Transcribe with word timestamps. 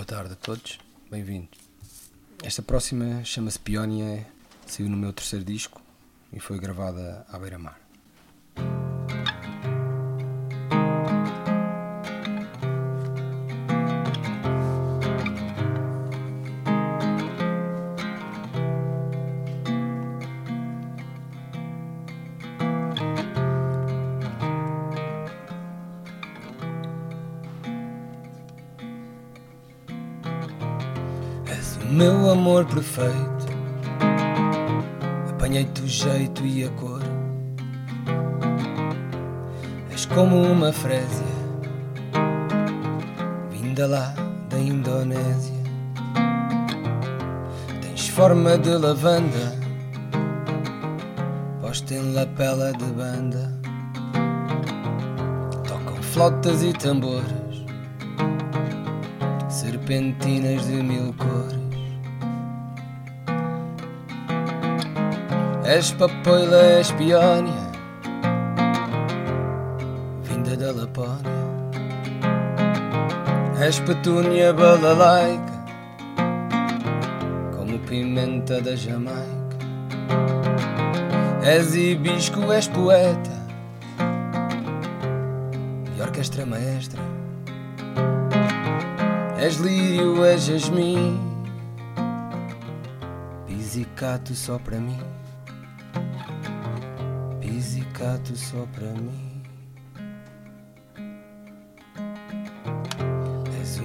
Boa 0.00 0.06
tarde 0.06 0.32
a 0.32 0.36
todos, 0.36 0.78
bem-vindos. 1.10 1.58
Esta 2.42 2.62
próxima 2.62 3.22
chama-se 3.22 3.58
Peónia, 3.58 4.26
saiu 4.66 4.88
no 4.88 4.96
meu 4.96 5.12
terceiro 5.12 5.44
disco 5.44 5.82
e 6.32 6.40
foi 6.40 6.58
gravada 6.58 7.26
à 7.30 7.38
beira-mar. 7.38 7.78
Como 40.20 40.42
uma 40.42 40.70
frésia, 40.70 41.24
vinda 43.50 43.86
lá 43.86 44.14
da 44.50 44.58
Indonésia. 44.58 45.56
Tens 47.80 48.06
forma 48.08 48.58
de 48.58 48.68
lavanda, 48.76 49.56
posta 51.62 51.94
em 51.94 52.12
lapela 52.12 52.70
de 52.74 52.84
banda. 52.84 53.50
Tocam 55.66 56.02
flautas 56.02 56.62
e 56.64 56.74
tambores 56.74 57.64
serpentinas 59.48 60.66
de 60.66 60.82
mil 60.82 61.14
cores. 61.14 61.80
És 65.64 65.92
papoila, 65.92 66.62
és 66.76 66.90
peónia, 66.90 67.59
da 70.72 70.80
Lapónia. 70.80 71.50
És 73.66 73.80
petúnia 73.80 74.52
balalaica, 74.52 75.64
como 77.56 77.78
pimenta 77.80 78.60
da 78.60 78.76
Jamaica. 78.76 79.58
És 81.42 81.74
hibisco, 81.74 82.52
és 82.52 82.68
poeta, 82.68 83.36
e 85.96 86.02
orquestra 86.02 86.46
maestra. 86.46 87.02
És 89.40 89.56
lírio, 89.56 90.22
és 90.24 90.46
jasmim 90.46 91.16
Pisicato 93.46 94.34
só 94.34 94.58
para 94.58 94.78
mim 94.78 95.00
Pisicato 97.40 98.36
só 98.36 98.66
para 98.74 98.92
mim 99.00 99.29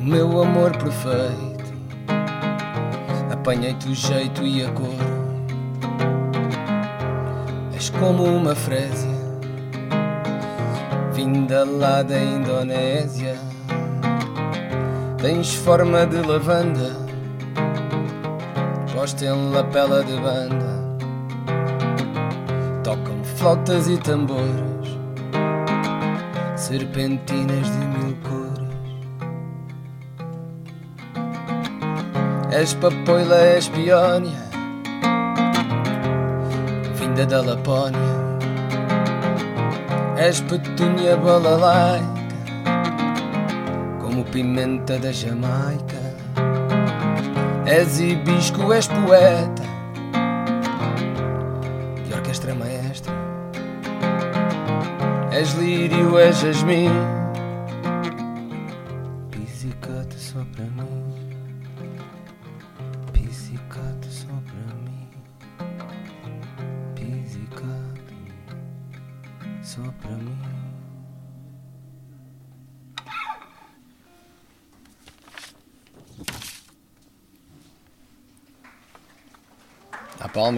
meu 0.05 0.41
amor 0.41 0.71
perfeito 0.77 1.65
Apanhei-te 3.31 3.89
o 3.89 3.95
jeito 3.95 4.43
e 4.43 4.63
a 4.63 4.71
cor 4.71 4.95
És 7.73 7.89
como 7.89 8.23
uma 8.23 8.55
frésia 8.55 9.09
Vinda 11.13 11.65
lá 11.65 12.01
da 12.01 12.17
Indonésia 12.17 13.35
Tens 15.25 15.55
forma 15.55 16.05
de 16.05 16.17
lavanda, 16.17 16.91
posta 18.93 19.25
em 19.25 19.49
lapela 19.49 20.03
de 20.03 20.15
banda. 20.17 20.99
Tocam 22.83 23.23
flautas 23.23 23.87
e 23.87 23.97
tambores, 23.97 24.99
serpentinas 26.55 27.71
de 27.71 27.85
mil 27.87 28.15
cores. 28.21 28.34
És 32.55 32.71
papoila, 32.79 33.35
és 33.57 33.65
peónia, 33.67 34.43
vinda 36.95 37.25
da 37.27 37.41
Lapónia. 37.43 38.13
És 40.15 40.39
petúnia 40.47 41.17
balalaica 41.19 42.05
como 43.99 44.23
pimenta 44.31 44.95
da 45.03 45.11
Jamaica. 45.11 45.99
És 47.67 47.99
hibisco, 47.99 48.71
és 48.71 48.87
poeta 48.87 49.67
e 52.07 52.15
orquestra 52.15 52.55
maestra. 52.55 53.19
És 55.35 55.59
lírio, 55.59 56.15
és 56.23 56.39
jasmim. 56.39 57.24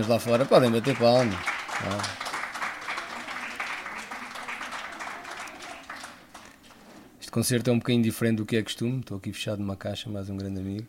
Lá 0.07 0.18
fora, 0.18 0.45
podem 0.45 0.72
bater 0.72 0.97
palmas. 0.97 1.35
Ah. 1.35 2.18
Este 7.19 7.29
concerto 7.29 7.69
é 7.69 7.73
um 7.73 7.78
bocadinho 7.78 8.03
diferente 8.03 8.38
do 8.38 8.46
que 8.46 8.56
é 8.56 8.63
costume. 8.63 9.01
Estou 9.01 9.17
aqui 9.17 9.34
fechado 9.34 9.59
numa 9.59 9.75
caixa, 9.75 10.09
mais 10.09 10.29
um 10.29 10.38
grande 10.38 10.62
amigo, 10.62 10.88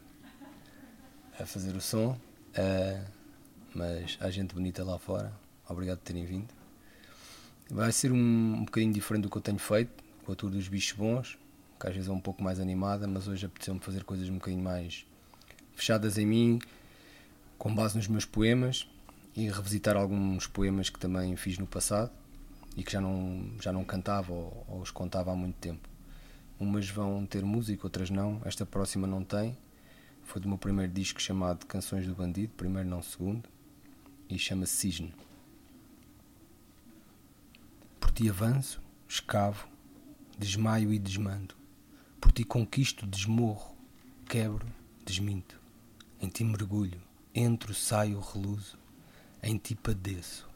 a 1.37 1.45
fazer 1.45 1.75
o 1.75 1.81
som. 1.81 2.17
Ah, 2.57 3.03
mas 3.75 4.17
há 4.21 4.31
gente 4.31 4.55
bonita 4.55 4.85
lá 4.85 5.01
fora. 5.01 5.33
Obrigado 5.69 5.99
por 5.99 6.05
terem 6.05 6.25
vindo. 6.25 6.55
Vai 7.69 7.91
ser 7.91 8.13
um, 8.13 8.17
um 8.17 8.65
bocadinho 8.67 8.93
diferente 8.93 9.25
do 9.25 9.31
que 9.31 9.37
eu 9.37 9.43
tenho 9.43 9.59
feito, 9.59 9.91
com 10.25 10.31
a 10.31 10.37
tour 10.37 10.49
dos 10.49 10.69
bichos 10.69 10.97
bons, 10.97 11.37
que 11.81 11.89
às 11.89 11.93
vezes 11.93 12.09
é 12.09 12.13
um 12.13 12.21
pouco 12.21 12.41
mais 12.41 12.61
animada, 12.61 13.09
mas 13.09 13.27
hoje 13.27 13.47
apeteceu-me 13.47 13.81
fazer 13.81 14.05
coisas 14.05 14.29
um 14.29 14.35
bocadinho 14.35 14.63
mais 14.63 15.05
fechadas 15.75 16.19
em 16.19 16.25
mim, 16.25 16.61
com 17.59 17.75
base 17.75 17.97
nos 17.97 18.07
meus 18.07 18.25
poemas 18.25 18.87
e 19.39 19.49
revisitar 19.49 19.97
alguns 19.97 20.49
poemas 20.49 20.91
que 20.91 20.99
também 20.99 21.37
fiz 21.37 21.59
no 21.59 21.67
passado 21.67 22.11
e 22.77 22.83
que 22.83 22.91
já 22.91 23.01
não, 23.01 23.53
já 23.63 23.73
não 23.73 23.85
cantava 23.85 24.33
ou, 24.33 24.67
ou 24.69 24.81
os 24.81 24.91
contava 24.91 25.31
há 25.31 25.37
muito 25.37 25.55
tempo. 25.59 25.89
Umas 26.59 26.91
vão 26.91 27.25
ter 27.25 27.45
música, 27.45 27.87
outras 27.87 28.11
não. 28.11 28.43
Esta 28.45 28.67
próxima 28.67 29.07
não 29.07 29.23
tem. 29.23 29.57
Foi 30.25 30.43
do 30.43 30.49
meu 30.49 30.59
primeiro 30.59 30.93
disco 30.93 31.23
chamado 31.23 31.67
Canções 31.67 32.05
do 32.05 32.17
Bandido, 32.17 32.53
primeiro 32.57 32.89
não 32.89 33.01
segundo, 33.01 33.49
e 34.29 34.37
chama-se 34.37 34.73
Cisne. 34.73 35.15
Por 38.01 38.11
ti 38.11 38.29
avanço, 38.29 38.83
escavo, 39.09 39.69
desmaio 40.37 40.93
e 40.93 40.99
desmando. 40.99 41.55
Por 42.21 42.33
ti 42.33 42.43
conquisto, 42.43 43.07
desmorro, 43.07 43.77
quebro, 44.29 44.67
desminto. 45.07 45.61
Em 46.21 46.29
ti 46.29 46.43
mergulho, 46.43 47.01
entro, 47.33 47.73
saio, 47.73 48.19
reluzo, 48.19 48.77
em 49.43 49.57
ti 49.57 49.75
padeço, 49.75 50.49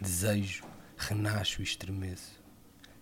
desejo, 0.00 0.64
renasço 0.96 1.60
e 1.60 1.64
estremeço. 1.64 2.42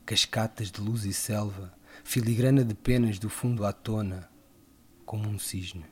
Cascatas 0.05 0.71
de 0.71 0.81
luz 0.81 1.05
e 1.05 1.13
selva, 1.13 1.73
filigrana 2.03 2.65
de 2.65 2.75
penas 2.75 3.19
do 3.19 3.29
fundo 3.29 3.65
à 3.65 3.73
tona, 3.73 4.29
como 5.05 5.29
um 5.29 5.39
cisne. 5.39 5.85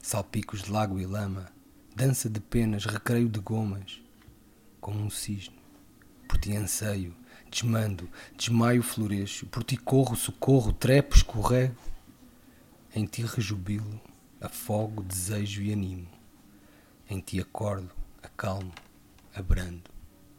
Salpicos 0.00 0.62
de 0.62 0.70
lago 0.70 1.00
e 1.00 1.06
lama, 1.06 1.50
dança 1.94 2.28
de 2.28 2.40
penas, 2.40 2.84
recreio 2.84 3.28
de 3.28 3.40
gomas, 3.40 4.00
como 4.80 5.00
um 5.00 5.10
cisne. 5.10 5.58
Por 6.28 6.38
ti 6.38 6.54
anseio, 6.54 7.16
desmando, 7.50 8.08
desmaio, 8.36 8.82
floresço, 8.82 9.46
por 9.46 9.64
ti 9.64 9.76
corro, 9.76 10.14
socorro, 10.14 10.72
trepo, 10.72 11.16
escorrego. 11.16 11.76
Em 12.94 13.04
ti 13.04 13.22
rejubilo, 13.22 14.00
afogo, 14.40 15.02
desejo 15.02 15.62
e 15.62 15.72
animo. 15.72 16.08
Em 17.08 17.20
ti 17.20 17.40
acordo, 17.40 17.90
acalmo, 18.26 18.72
abrando, 19.34 19.90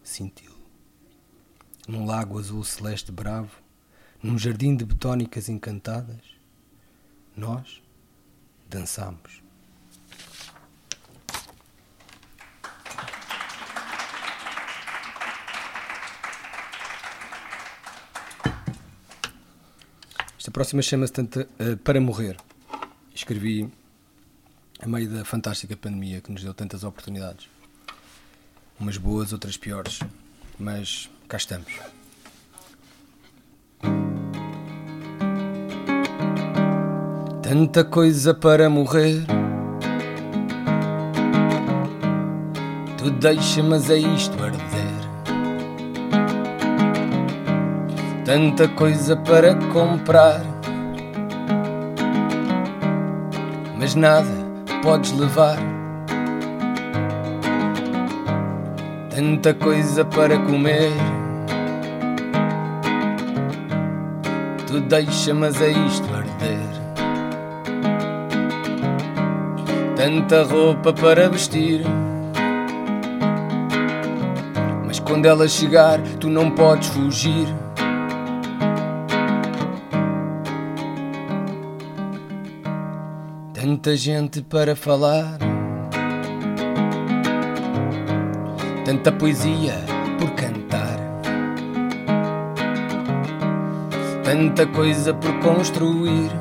cintilo. 0.03 0.57
Num 1.87 2.05
lago 2.05 2.37
azul 2.37 2.63
celeste 2.63 3.11
bravo, 3.11 3.51
num 4.21 4.37
jardim 4.37 4.75
de 4.75 4.85
betônicas 4.85 5.49
encantadas, 5.49 6.21
nós 7.35 7.81
dançamos. 8.69 9.41
Esta 20.37 20.51
próxima 20.51 20.81
chama-se 20.81 21.21
uh, 21.21 21.77
Para 21.83 21.99
Morrer 21.99 22.37
escrevi 23.13 23.69
a 24.79 24.87
meio 24.87 25.09
da 25.09 25.25
fantástica 25.25 25.75
pandemia 25.75 26.21
que 26.21 26.31
nos 26.31 26.43
deu 26.43 26.53
tantas 26.53 26.83
oportunidades. 26.83 27.56
Umas 28.79 28.97
boas, 28.97 29.33
outras 29.33 29.57
piores. 29.57 29.99
Mas 30.59 31.09
cá 31.27 31.37
estamos. 31.37 31.73
Tanta 37.41 37.83
coisa 37.83 38.33
para 38.33 38.69
morrer. 38.69 39.25
Tu 42.97 43.09
deixa, 43.11 43.63
mas 43.63 43.89
é 43.89 43.97
isto 43.97 44.33
arder. 44.43 44.97
Tanta 48.25 48.67
coisa 48.67 49.15
para 49.15 49.55
comprar. 49.71 50.41
Mas 53.79 53.95
nada 53.95 54.27
podes 54.83 55.13
levar. 55.13 55.66
Tanta 59.17 59.51
coisa 59.51 60.05
para 60.05 60.37
comer. 60.37 60.91
Tu 64.67 64.79
deixa, 64.81 65.33
mas 65.33 65.59
é 65.59 65.71
isto 65.71 66.07
arder. 66.13 66.59
Tanta 69.95 70.43
roupa 70.43 70.93
para 70.93 71.27
vestir. 71.29 71.81
Mas 74.85 74.99
quando 74.99 75.25
ela 75.25 75.47
chegar, 75.47 75.99
tu 76.19 76.29
não 76.29 76.51
podes 76.51 76.89
fugir. 76.89 77.47
Tanta 83.55 83.95
gente 83.95 84.43
para 84.43 84.75
falar, 84.75 85.39
tanta 88.87 89.11
poesia 89.11 89.73
por 90.17 90.31
cantar, 90.31 90.97
tanta 94.23 94.65
coisa 94.67 95.13
por 95.13 95.29
construir. 95.39 96.31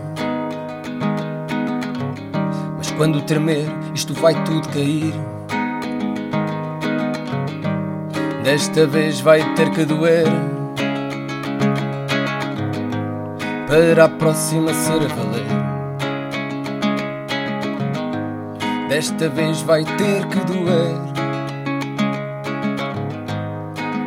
Mas 2.77 2.89
quando 2.93 3.21
tremer, 3.23 3.67
isto 3.93 4.15
vai 4.15 4.33
tudo 4.45 4.69
cair. 4.69 5.13
Desta 8.45 8.87
vez 8.87 9.21
vai 9.21 9.43
ter 9.57 9.69
que 9.71 9.85
doer. 9.85 10.29
Para 13.67 14.05
a 14.05 14.09
próxima 14.09 14.73
ser 14.73 15.03
a 15.03 15.09
valer. 15.09 15.47
Desta 18.89 19.29
vez 19.29 19.63
vai 19.63 19.83
ter 19.83 20.25
que 20.27 20.39
doer 20.45 21.06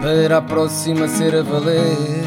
Para 0.09 0.37
a 0.37 0.41
próxima 0.41 1.07
ser 1.07 1.35
a 1.35 1.43
valer 1.43 2.25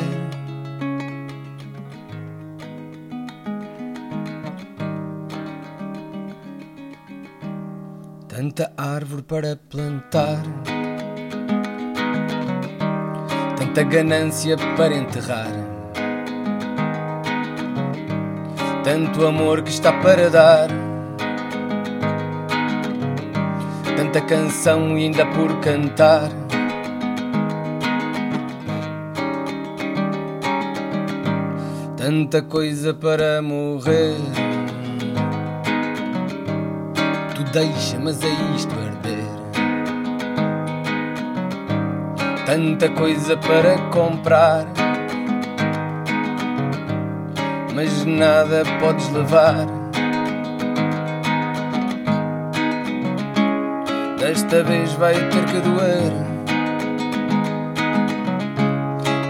Tanta 8.28 8.72
árvore 8.76 9.22
para 9.22 9.56
plantar 9.68 10.42
Tanta 13.58 13.82
ganância 13.82 14.56
para 14.76 14.94
enterrar 14.94 15.50
Tanto 18.84 19.26
amor 19.26 19.60
que 19.64 19.70
está 19.70 19.92
para 19.92 20.30
dar 20.30 20.68
tanta 23.96 24.20
canção 24.20 24.94
ainda 24.94 25.24
por 25.26 25.60
cantar. 25.60 26.41
Tanta 32.04 32.42
coisa 32.42 32.92
para 32.92 33.40
morrer. 33.40 34.16
Tu 37.36 37.44
deixa, 37.52 37.96
mas 38.00 38.20
é 38.24 38.28
isto 38.56 38.74
arder. 38.74 39.24
Tanta 42.44 42.88
coisa 42.88 43.36
para 43.36 43.78
comprar. 43.92 44.66
Mas 47.72 48.04
nada 48.04 48.64
podes 48.80 49.08
levar. 49.12 49.64
Desta 54.18 54.64
vez 54.64 54.92
vai 54.94 55.14
ter 55.14 55.44
que 55.46 55.60
doer 55.60 56.12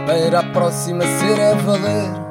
Para 0.06 0.40
a 0.40 0.42
próxima 0.52 1.02
ser 1.02 1.40
a 1.40 1.54
valer 1.54 2.21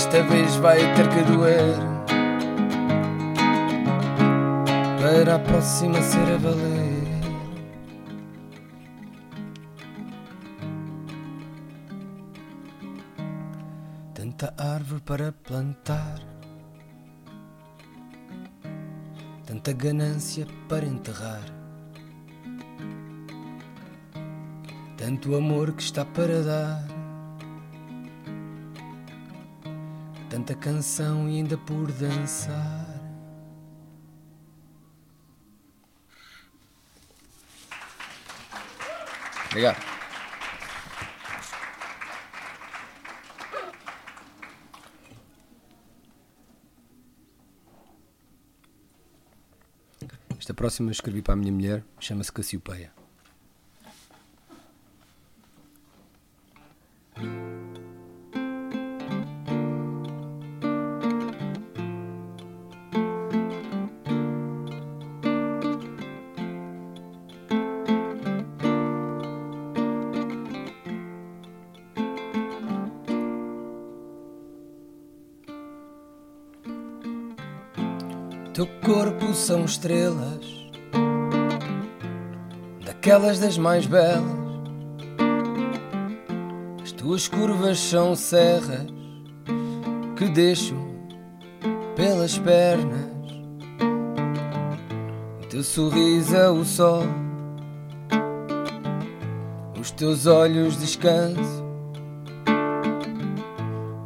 Desta 0.00 0.22
vez 0.22 0.56
vai 0.56 0.78
ter 0.94 1.08
que 1.10 1.22
doer. 1.30 1.76
Para 4.98 5.34
a 5.34 5.38
próxima 5.38 6.00
ser 6.00 6.20
a 6.20 6.38
valer. 6.38 7.04
Tanta 14.14 14.54
árvore 14.56 15.02
para 15.02 15.32
plantar. 15.32 16.18
Tanta 19.44 19.74
ganância 19.74 20.46
para 20.66 20.86
enterrar, 20.86 21.44
tanto 24.96 25.36
amor 25.36 25.74
que 25.74 25.82
está 25.82 26.06
para 26.06 26.42
dar, 26.42 26.89
tanta 30.40 30.54
canção 30.54 31.28
e 31.28 31.36
ainda 31.36 31.58
por 31.58 31.92
dançar. 31.92 32.86
Obrigado. 39.50 39.84
Esta 50.38 50.54
próxima 50.54 50.90
escrevi 50.90 51.20
para 51.20 51.34
a 51.34 51.36
minha 51.36 51.52
mulher, 51.52 51.84
chama-se 51.98 52.32
Cassiopeia. 52.32 52.99
São 79.40 79.64
estrelas, 79.64 80.70
daquelas 82.84 83.38
das 83.38 83.56
mais 83.56 83.86
belas. 83.86 84.22
As 86.82 86.92
tuas 86.92 87.26
curvas 87.26 87.78
são 87.78 88.14
serras 88.14 88.86
que 90.16 90.28
deixo 90.28 90.76
pelas 91.96 92.38
pernas. 92.38 93.10
O 95.42 95.46
teu 95.48 95.64
sorriso 95.64 96.36
é 96.36 96.50
o 96.50 96.62
sol, 96.62 97.04
os 99.80 99.90
teus 99.90 100.26
olhos 100.26 100.78
descanso, 100.78 101.64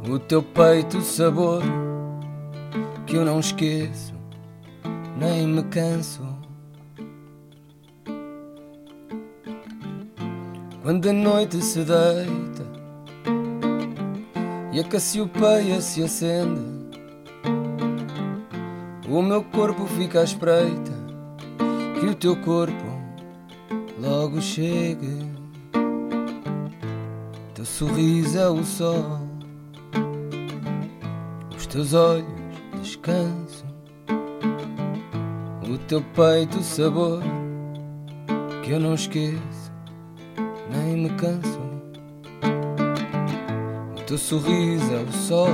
o 0.09 0.17
teu 0.17 0.41
peito 0.41 0.99
o 0.99 1.03
sabor 1.03 1.61
que 3.05 3.17
eu 3.17 3.25
não 3.25 3.39
esqueço 3.39 4.14
nem 5.15 5.47
me 5.47 5.63
canso. 5.63 6.23
Quando 10.81 11.09
a 11.09 11.13
noite 11.13 11.61
se 11.61 11.79
deita 11.79 12.63
e 14.71 14.79
a 14.79 14.83
Cassiopeia 14.83 15.81
se 15.81 16.03
acende, 16.03 16.61
o 19.09 19.21
meu 19.21 19.43
corpo 19.43 19.85
fica 19.85 20.19
à 20.19 20.23
espreita 20.23 20.91
que 21.99 22.05
o 22.05 22.13
teu 22.13 22.35
corpo 22.41 22.85
logo 23.99 24.41
chegue. 24.41 25.33
Teu 27.55 27.65
sorriso 27.65 28.37
é 28.37 28.49
o 28.49 28.63
sol, 28.63 29.21
os 31.55 31.65
teus 31.65 31.93
olhos 31.93 32.27
descansam, 32.81 33.44
teu 35.87 36.01
peito 36.01 36.63
sabor 36.63 37.21
que 38.63 38.71
eu 38.71 38.79
não 38.79 38.95
esqueço, 38.95 39.71
nem 40.71 41.03
me 41.03 41.09
canso. 41.11 41.59
O 43.95 44.01
teu 44.07 44.17
sorriso 44.17 44.93
é 44.93 45.03
o 45.03 45.11
sol, 45.11 45.47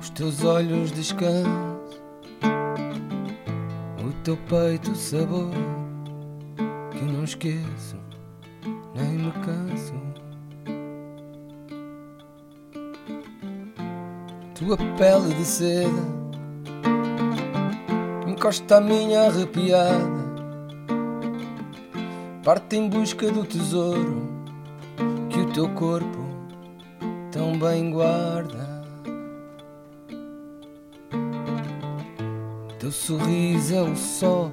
os 0.00 0.08
teus 0.10 0.42
olhos 0.44 0.90
descansam, 0.92 1.78
o 4.02 4.12
teu 4.24 4.38
peito 4.48 4.94
sabor 4.94 5.50
que 6.90 6.98
eu 6.98 7.12
não 7.12 7.24
esqueço, 7.24 7.96
nem 8.94 9.10
me 9.10 9.32
canso. 9.44 9.92
Tua 14.54 14.76
pele 14.96 15.34
de 15.34 15.44
seda 15.44 16.17
encosta 18.38 18.76
a 18.76 18.80
minha 18.80 19.22
arrepiada, 19.22 19.98
parte 22.44 22.76
em 22.76 22.88
busca 22.88 23.32
do 23.32 23.44
tesouro 23.44 24.28
que 25.28 25.40
o 25.40 25.52
teu 25.52 25.68
corpo 25.70 26.24
tão 27.32 27.58
bem 27.58 27.90
guarda. 27.90 28.84
Teu 32.78 32.92
sorriso 32.92 33.74
é 33.74 33.82
o 33.82 33.96
sol, 33.96 34.52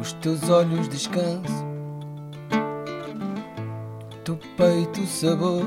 os 0.00 0.12
teus 0.14 0.50
olhos 0.50 0.88
descansam, 0.88 1.68
teu 4.24 4.36
peito 4.56 5.02
o 5.02 5.06
sabor 5.06 5.64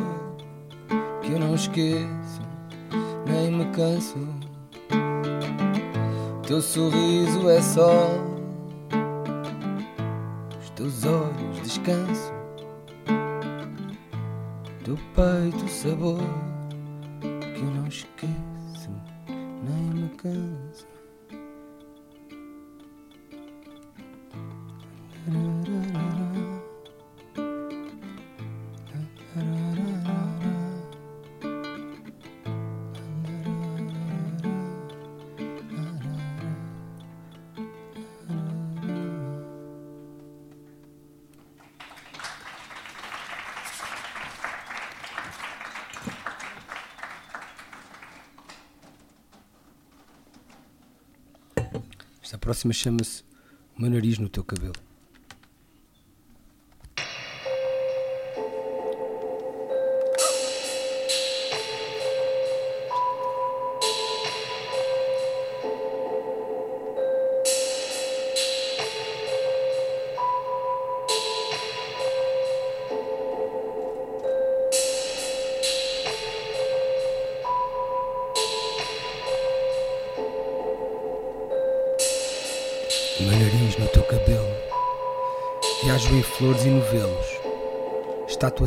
que 1.22 1.32
eu 1.32 1.40
não 1.40 1.56
esqueço, 1.56 2.42
nem 3.26 3.54
me 3.54 3.66
canso. 3.72 4.47
Teu 6.48 6.62
sorriso 6.62 7.50
é 7.50 7.62
sol, 7.62 8.08
os 10.58 10.70
teus 10.70 11.04
olhos 11.04 11.60
descansam, 11.62 12.34
teu 14.86 14.98
peito 15.14 15.68
sabor 15.68 16.22
que 17.20 17.60
eu 17.60 17.70
não 17.72 17.88
esqueço, 17.88 18.90
nem 19.28 20.04
me 20.04 20.10
canso. 20.16 20.67
Esta 52.28 52.38
próxima 52.38 52.74
chama-se 52.74 53.24
O 53.78 53.82
meu 53.82 53.90
nariz 53.90 54.18
no 54.18 54.28
teu 54.28 54.44
cabelo. 54.44 54.87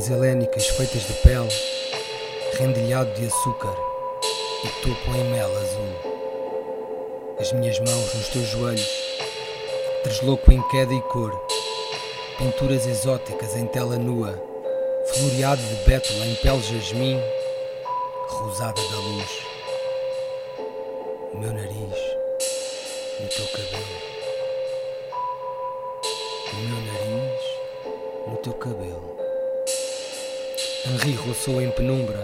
Estátuas 0.01 0.11
helénicas 0.11 0.67
feitas 0.67 1.07
de 1.07 1.13
pele, 1.15 1.49
rendilhado 2.59 3.13
de 3.15 3.27
açúcar 3.27 3.77
e 4.65 4.69
topo 4.83 5.15
em 5.15 5.25
mel 5.31 5.51
azul. 5.59 7.37
As 7.39 7.53
minhas 7.53 7.79
mãos 7.81 8.15
nos 8.15 8.29
teus 8.29 8.49
joelhos, 8.49 8.91
desloco 10.05 10.53
em 10.53 10.63
queda 10.69 10.95
e 10.95 11.01
cor, 11.03 11.33
pinturas 12.39 12.87
exóticas 12.87 13.55
em 13.57 13.67
tela 13.67 13.97
nua, 13.97 14.41
floreado 15.07 15.63
de 15.63 15.75
bétula 15.85 16.27
em 16.27 16.35
pele 16.37 16.63
jasmim, 16.63 17.21
rosada 18.29 18.81
da 18.81 18.97
luz. 18.97 19.31
O 21.33 21.39
meu 21.39 21.53
nariz 21.53 21.70
Henri 30.91 31.13
roçou 31.15 31.63
em 31.63 31.71
penumbra, 31.71 32.19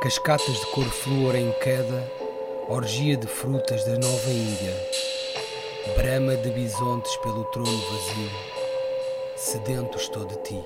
cascatas 0.00 0.54
de 0.54 0.66
cor 0.66 0.84
flúor 0.84 1.34
em 1.34 1.50
queda, 1.60 2.08
orgia 2.68 3.16
de 3.16 3.26
frutas 3.26 3.82
da 3.82 3.98
Nova 3.98 4.30
Índia, 4.30 4.72
brama 5.96 6.36
de 6.36 6.48
bisontes 6.50 7.16
pelo 7.16 7.44
trono 7.46 7.66
vazio, 7.66 8.30
sedento 9.34 9.98
estou 9.98 10.24
de 10.26 10.36
ti. 10.36 10.64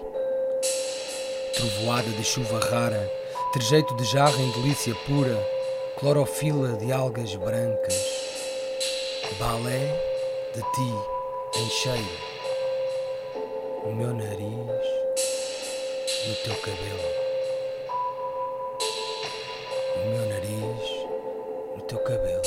Trovoada 1.55 2.11
de 2.11 2.23
chuva 2.23 2.61
rara, 2.69 3.11
trejeito 3.55 3.97
de 3.97 4.05
jarra 4.05 4.39
em 4.39 4.51
delícia 4.51 4.95
pura, 5.07 5.43
clorofila 5.99 6.77
de 6.77 6.93
algas 6.93 7.35
brancas, 7.35 7.95
balé 9.39 9.89
de 10.55 10.61
ti 10.61 11.59
em 11.59 11.71
cheiro 11.71 12.33
o 13.85 13.93
meu 13.95 14.15
nariz 14.15 15.03
no 16.29 16.35
teu 16.45 16.55
cabelo. 16.57 17.22
O 19.95 20.09
meu 20.09 20.27
nariz 20.27 20.91
no 21.77 21.83
teu 21.83 21.99
cabelo. 21.99 22.43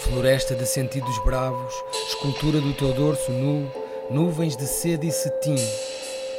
Floresta 0.00 0.54
de 0.54 0.66
sentidos 0.66 1.18
bravos, 1.24 1.74
escultura 2.08 2.60
do 2.60 2.74
teu 2.74 2.92
dorso 2.92 3.30
nu, 3.30 3.70
nuvens 4.10 4.56
de 4.56 4.66
seda 4.66 5.06
e 5.06 5.12
cetim, 5.12 5.56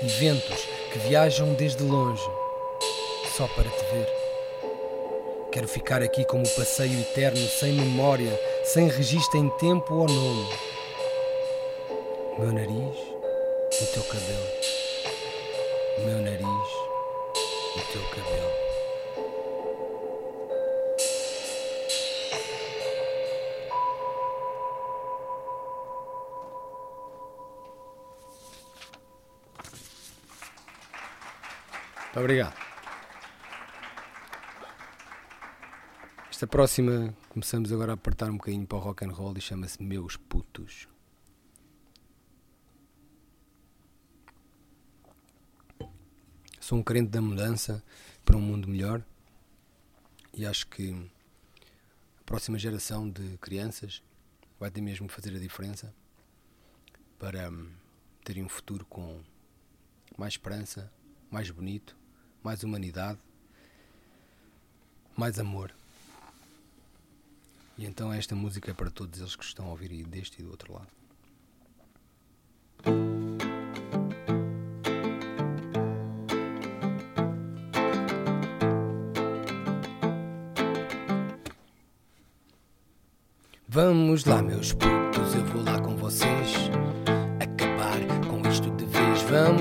e 0.01 0.08
ventos 0.08 0.67
que 0.91 1.00
viajam 1.00 1.53
desde 1.53 1.84
longe, 1.84 2.27
só 3.38 3.48
para 3.48 3.69
te 3.69 3.86
ver. 3.93 4.08
Quero 5.51 5.67
ficar 5.67 6.03
aqui 6.03 6.25
como 6.25 6.48
passeio 6.50 7.00
eterno, 7.00 7.48
sem 7.48 7.74
memória, 7.74 8.39
sem 8.63 8.89
registro 8.89 9.39
em 9.39 9.50
tempo 9.51 9.93
ou 9.96 10.08
nome. 10.08 10.50
O 12.38 12.41
meu 12.41 12.51
nariz 12.51 12.98
no 13.79 13.88
teu 13.93 14.03
cabelo, 14.03 14.48
o 15.98 16.01
meu 16.01 16.17
nariz 16.17 16.39
no 17.75 17.84
teu 17.91 18.01
cabelo. 18.10 18.68
Obrigado. 32.19 32.55
Esta 36.29 36.47
próxima 36.47 37.13
começamos 37.29 37.71
agora 37.71 37.91
a 37.91 37.95
apertar 37.95 38.29
um 38.29 38.38
bocadinho 38.38 38.65
para 38.65 38.77
o 38.77 38.81
rock 38.81 39.05
and 39.05 39.11
roll 39.11 39.38
e 39.38 39.41
chama-se 39.41 39.81
Meus 39.81 40.15
Putos. 40.15 40.88
sou 46.69 46.77
um 46.77 46.83
crente 46.83 47.09
da 47.09 47.19
mudança 47.19 47.83
para 48.23 48.38
um 48.38 48.41
mundo 48.41 48.67
melhor 48.67 49.03
e 50.31 50.45
acho 50.45 50.67
que 50.67 50.93
a 52.19 52.23
próxima 52.23 52.59
geração 52.59 53.09
de 53.09 53.39
crianças 53.39 54.03
vai 54.59 54.69
ter 54.69 54.79
mesmo 54.79 55.07
que 55.07 55.13
fazer 55.15 55.35
a 55.35 55.39
diferença 55.39 55.91
para 57.17 57.51
terem 58.23 58.43
um 58.43 58.47
futuro 58.47 58.85
com 58.85 59.19
mais 60.15 60.33
esperança, 60.33 60.93
mais 61.31 61.49
bonito, 61.49 61.97
mais 62.43 62.63
humanidade, 62.63 63.19
mais 65.15 65.39
amor. 65.39 65.74
E 67.77 67.86
então 67.86 68.12
esta 68.12 68.36
música 68.36 68.72
é 68.72 68.74
para 68.74 68.89
todos 68.89 69.19
eles 69.19 69.36
que 69.36 69.43
estão 69.43 69.65
a 69.67 69.69
ouvir 69.69 70.03
deste 70.05 70.41
e 70.41 70.43
do 70.43 70.51
outro 70.51 70.74
lado. 70.74 70.88
Vamos 83.72 84.25
lá, 84.25 84.41
meus 84.41 84.74
putos, 84.74 85.36
eu 85.36 85.46
vou 85.46 85.63
lá 85.63 85.79
com 85.79 85.96
vocês. 85.96 86.48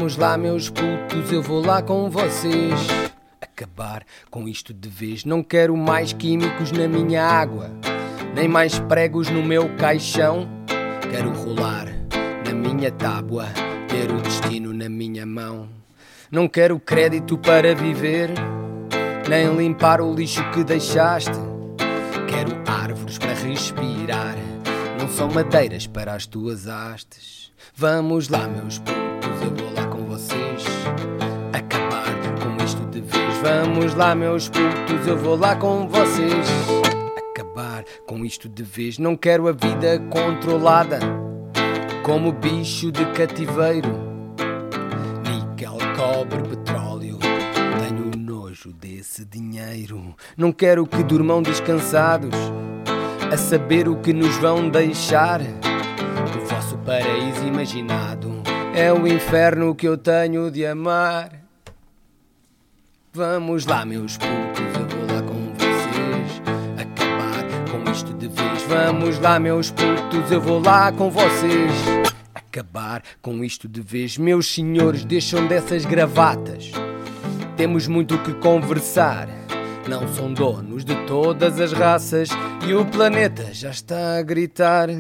Vamos 0.08 0.22
lá, 0.22 0.38
meus 0.38 0.70
putos, 0.70 1.30
eu 1.30 1.42
vou 1.42 1.60
lá 1.60 1.82
com 1.82 2.08
vocês. 2.08 2.72
Acabar 3.42 4.06
com 4.30 4.48
isto 4.48 4.72
de 4.72 4.88
vez. 4.88 5.22
Não 5.22 5.42
quero 5.42 5.76
mais 5.76 6.14
químicos 6.14 6.72
na 6.72 6.88
minha 6.88 7.22
água, 7.22 7.70
nem 8.34 8.48
mais 8.48 8.78
pregos 8.78 9.28
no 9.28 9.42
meu 9.42 9.68
caixão. 9.76 10.48
Quero 11.10 11.30
rolar 11.32 11.88
na 12.42 12.54
minha 12.54 12.90
tábua, 12.90 13.48
ter 13.86 14.10
o 14.10 14.18
destino 14.22 14.72
na 14.72 14.88
minha 14.88 15.26
mão. 15.26 15.68
Não 16.30 16.48
quero 16.48 16.80
crédito 16.80 17.36
para 17.36 17.74
viver, 17.74 18.30
nem 19.28 19.54
limpar 19.54 20.00
o 20.00 20.14
lixo 20.14 20.42
que 20.52 20.64
deixaste. 20.64 21.38
Quero 22.26 22.58
árvores 22.66 23.18
para 23.18 23.34
respirar, 23.34 24.36
não 24.98 25.06
são 25.06 25.28
madeiras 25.28 25.86
para 25.86 26.14
as 26.14 26.24
tuas 26.24 26.66
hastes. 26.66 27.52
Vamos 27.74 28.30
lá, 28.30 28.48
meus 28.48 28.78
putos, 28.78 29.07
Vamos 33.40 33.94
lá, 33.94 34.16
meus 34.16 34.48
putos, 34.48 35.06
eu 35.06 35.16
vou 35.16 35.36
lá 35.36 35.54
com 35.54 35.86
vocês. 35.86 36.48
Acabar 37.30 37.84
com 38.04 38.24
isto 38.24 38.48
de 38.48 38.64
vez. 38.64 38.98
Não 38.98 39.16
quero 39.16 39.46
a 39.46 39.52
vida 39.52 40.00
controlada 40.10 40.98
como 42.02 42.32
bicho 42.32 42.90
de 42.90 43.04
cativeiro. 43.12 43.88
Níquel, 45.24 45.78
cobre, 45.96 46.42
petróleo. 46.48 47.18
Tenho 47.20 48.10
nojo 48.16 48.72
desse 48.72 49.24
dinheiro. 49.24 50.16
Não 50.36 50.50
quero 50.50 50.84
que 50.84 51.04
durmam 51.04 51.40
descansados 51.40 52.34
a 53.32 53.36
saber 53.36 53.88
o 53.88 53.96
que 54.00 54.12
nos 54.12 54.36
vão 54.38 54.68
deixar. 54.68 55.40
O 55.40 56.46
vosso 56.46 56.76
paraíso 56.78 57.46
imaginado 57.46 58.42
é 58.74 58.92
o 58.92 59.06
inferno 59.06 59.76
que 59.76 59.86
eu 59.86 59.96
tenho 59.96 60.50
de 60.50 60.66
amar. 60.66 61.37
Vamos 63.18 63.66
lá, 63.66 63.84
meus 63.84 64.16
putos, 64.16 64.30
eu 64.78 64.86
vou 64.86 65.12
lá 65.12 65.22
com 65.22 65.52
vocês. 65.58 66.40
Acabar 66.78 67.44
com 67.68 67.90
isto 67.90 68.14
de 68.14 68.28
vez. 68.28 68.62
Vamos 68.62 69.18
lá, 69.18 69.40
meus 69.40 69.72
putos, 69.72 70.30
eu 70.30 70.40
vou 70.40 70.60
lá 70.60 70.92
com 70.92 71.10
vocês. 71.10 71.72
Acabar 72.32 73.02
com 73.20 73.42
isto 73.42 73.68
de 73.68 73.80
vez. 73.80 74.16
Meus 74.16 74.54
senhores, 74.54 75.04
deixam 75.04 75.48
dessas 75.48 75.84
gravatas. 75.84 76.70
Temos 77.56 77.88
muito 77.88 78.14
o 78.14 78.22
que 78.22 78.34
conversar. 78.34 79.28
Não 79.88 80.06
são 80.14 80.32
donos 80.32 80.84
de 80.84 80.94
todas 81.04 81.58
as 81.60 81.72
raças 81.72 82.28
e 82.68 82.72
o 82.72 82.86
planeta 82.86 83.52
já 83.52 83.70
está 83.70 84.18
a 84.18 84.22
gritar. 84.22 84.90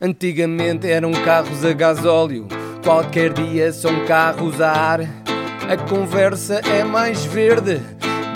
Antigamente 0.00 0.90
eram 0.90 1.12
carros 1.12 1.62
a 1.62 1.74
gasóleo, 1.74 2.48
qualquer 2.82 3.34
dia 3.34 3.70
são 3.70 4.06
carros 4.06 4.62
a 4.62 4.72
ar. 4.72 5.25
A 5.68 5.76
conversa 5.76 6.60
é 6.60 6.84
mais 6.84 7.24
verde, 7.24 7.80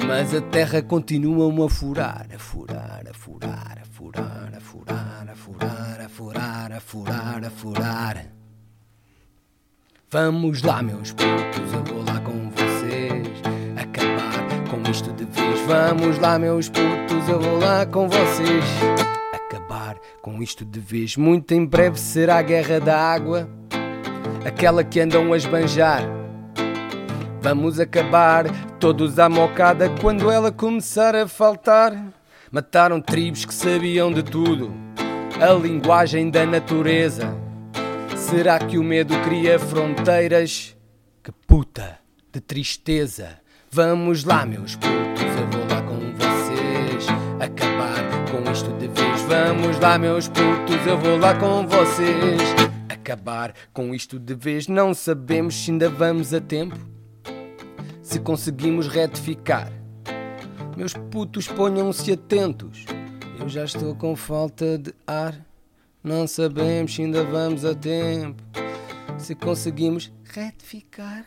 mas 0.05 0.35
a 0.35 0.41
terra 0.41 0.83
continua 0.83 1.65
a 1.65 1.69
furar, 1.71 2.27
a 2.35 2.39
furar, 2.41 3.05
a 3.09 3.15
furar, 3.15 3.79
a 3.81 3.85
furar, 3.87 4.53
a 4.57 4.61
furar, 4.61 5.31
a 5.31 5.37
furar, 5.37 6.01
a 6.01 6.09
furar, 6.09 6.73
a 6.73 6.81
furar, 6.81 7.45
a 7.45 7.51
furar. 7.51 8.27
Vamos 10.11 10.63
lá, 10.63 10.83
meus 10.83 11.13
putos, 11.13 11.73
eu 11.73 11.85
vou 11.85 12.05
lá 12.05 12.19
com 12.19 12.51
vocês. 12.51 13.29
Acabar 13.81 14.69
com 14.69 14.91
isto 14.91 15.13
de 15.13 15.25
vez. 15.25 15.61
Vamos 15.69 16.19
lá, 16.19 16.37
meus 16.37 16.69
putos, 16.69 17.29
eu 17.29 17.41
vou 17.41 17.61
lá 17.61 17.87
com 17.87 18.09
vocês. 18.09 18.65
Acabar 19.33 19.97
com 20.21 20.43
isto 20.43 20.65
de 20.65 20.81
vez. 20.81 21.17
Muito 21.17 21.55
em 21.55 21.65
breve 21.65 21.97
será 21.97 22.39
a 22.39 22.43
guerra 22.43 22.81
da 22.81 22.99
água, 22.99 23.49
aquela 24.45 24.83
que 24.83 24.99
andam 24.99 25.33
a 25.33 25.37
esbanjar. 25.37 26.20
Vamos 27.43 27.81
acabar 27.81 28.45
todos 28.79 29.19
à 29.19 29.27
mocada 29.27 29.89
quando 29.99 30.31
ela 30.31 30.53
começar 30.53 31.17
a 31.17 31.27
faltar. 31.27 32.13
Mataram 32.53 33.01
tribos 33.01 33.47
que 33.47 33.55
sabiam 33.55 34.13
de 34.13 34.23
tudo, 34.23 34.71
a 35.41 35.51
linguagem 35.55 36.31
da 36.31 36.45
natureza. 36.45 37.35
Será 38.15 38.59
que 38.59 38.77
o 38.77 38.85
medo 38.85 39.19
cria 39.23 39.59
fronteiras? 39.59 40.77
Que 41.23 41.33
puta 41.33 41.99
de 42.31 42.41
tristeza. 42.41 43.39
Vamos 43.71 44.25
lá, 44.25 44.45
meus 44.45 44.77
putos, 44.77 45.23
eu 45.23 45.47
vou 45.51 45.67
lá 45.71 45.83
com 45.83 46.13
vocês. 46.13 47.07
Acabar 47.41 48.31
com 48.31 48.51
isto 48.51 48.71
de 48.73 48.89
vez. 48.89 49.23
Vamos 49.23 49.79
lá, 49.81 49.97
meus 49.97 50.29
putos, 50.29 50.87
eu 50.87 50.99
vou 50.99 51.17
lá 51.17 51.35
com 51.35 51.67
vocês. 51.67 52.41
Acabar 52.87 53.55
com 53.73 53.95
isto 53.95 54.19
de 54.19 54.35
vez. 54.35 54.69
Não 54.69 54.93
sabemos 54.93 55.55
se 55.55 55.71
ainda 55.71 55.89
vamos 55.89 56.35
a 56.35 56.41
tempo. 56.41 56.90
Se 58.11 58.19
conseguimos 58.19 58.89
retificar. 58.89 59.71
Meus 60.77 60.95
putos, 60.95 61.47
ponham-se 61.47 62.11
atentos. 62.11 62.85
Eu 63.39 63.49
já 63.49 63.65
estou 63.65 63.95
com 63.95 64.17
falta 64.17 64.77
de 64.77 64.93
ar. 65.07 65.41
Não 66.03 66.27
sabemos 66.27 66.93
se 66.93 67.03
ainda 67.03 67.23
vamos 67.23 67.65
a 67.65 67.73
tempo. 67.73 68.43
Se 69.17 69.37
conseguimos 69.37 70.13
retificar. 70.25 71.25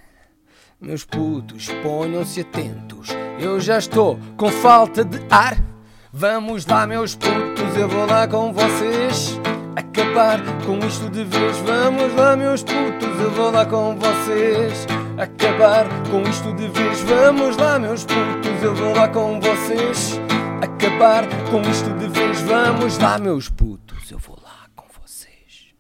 Meus 0.78 1.06
putos, 1.06 1.70
ponham-se 1.82 2.42
atentos. 2.42 3.08
Eu 3.40 3.62
já 3.62 3.78
estou 3.78 4.20
com 4.36 4.52
falta 4.52 5.06
de 5.06 5.20
ar. 5.30 5.64
Vamos 6.12 6.66
lá, 6.66 6.86
meus 6.86 7.16
putos, 7.16 7.78
eu 7.78 7.88
vou 7.88 8.06
lá 8.06 8.28
com 8.28 8.52
vocês. 8.52 9.40
Acabar 9.74 10.42
com 10.66 10.86
isto 10.86 11.10
de 11.10 11.24
vez. 11.24 11.56
Vamos 11.60 12.14
lá, 12.14 12.36
meus 12.36 12.62
putos, 12.62 13.22
eu 13.22 13.32
vou 13.32 13.52
lá 13.52 13.66
com 13.66 13.96
vocês. 13.96 14.86
Acabar 15.24 15.86
com 16.12 16.22
isto 16.24 16.54
de 16.54 16.68
vez. 16.68 17.00
Vamos 17.04 17.56
lá, 17.56 17.80
meus 17.80 18.04
putos, 18.04 18.62
eu 18.62 18.76
vou 18.76 18.94
lá 18.94 19.08
com 19.08 19.40
vocês. 19.40 20.20
Acabar 20.62 21.24
com 21.50 21.62
isto 21.62 21.90
de 21.98 22.10
vez. 22.10 22.42
Vamos 22.42 22.98
lá, 22.98 23.18
meus 23.18 23.48
putos, 23.48 24.12
eu 24.12 24.20
vou 24.20 24.38
lá 24.44 24.68
com 24.76 24.86
vocês. 25.02 25.74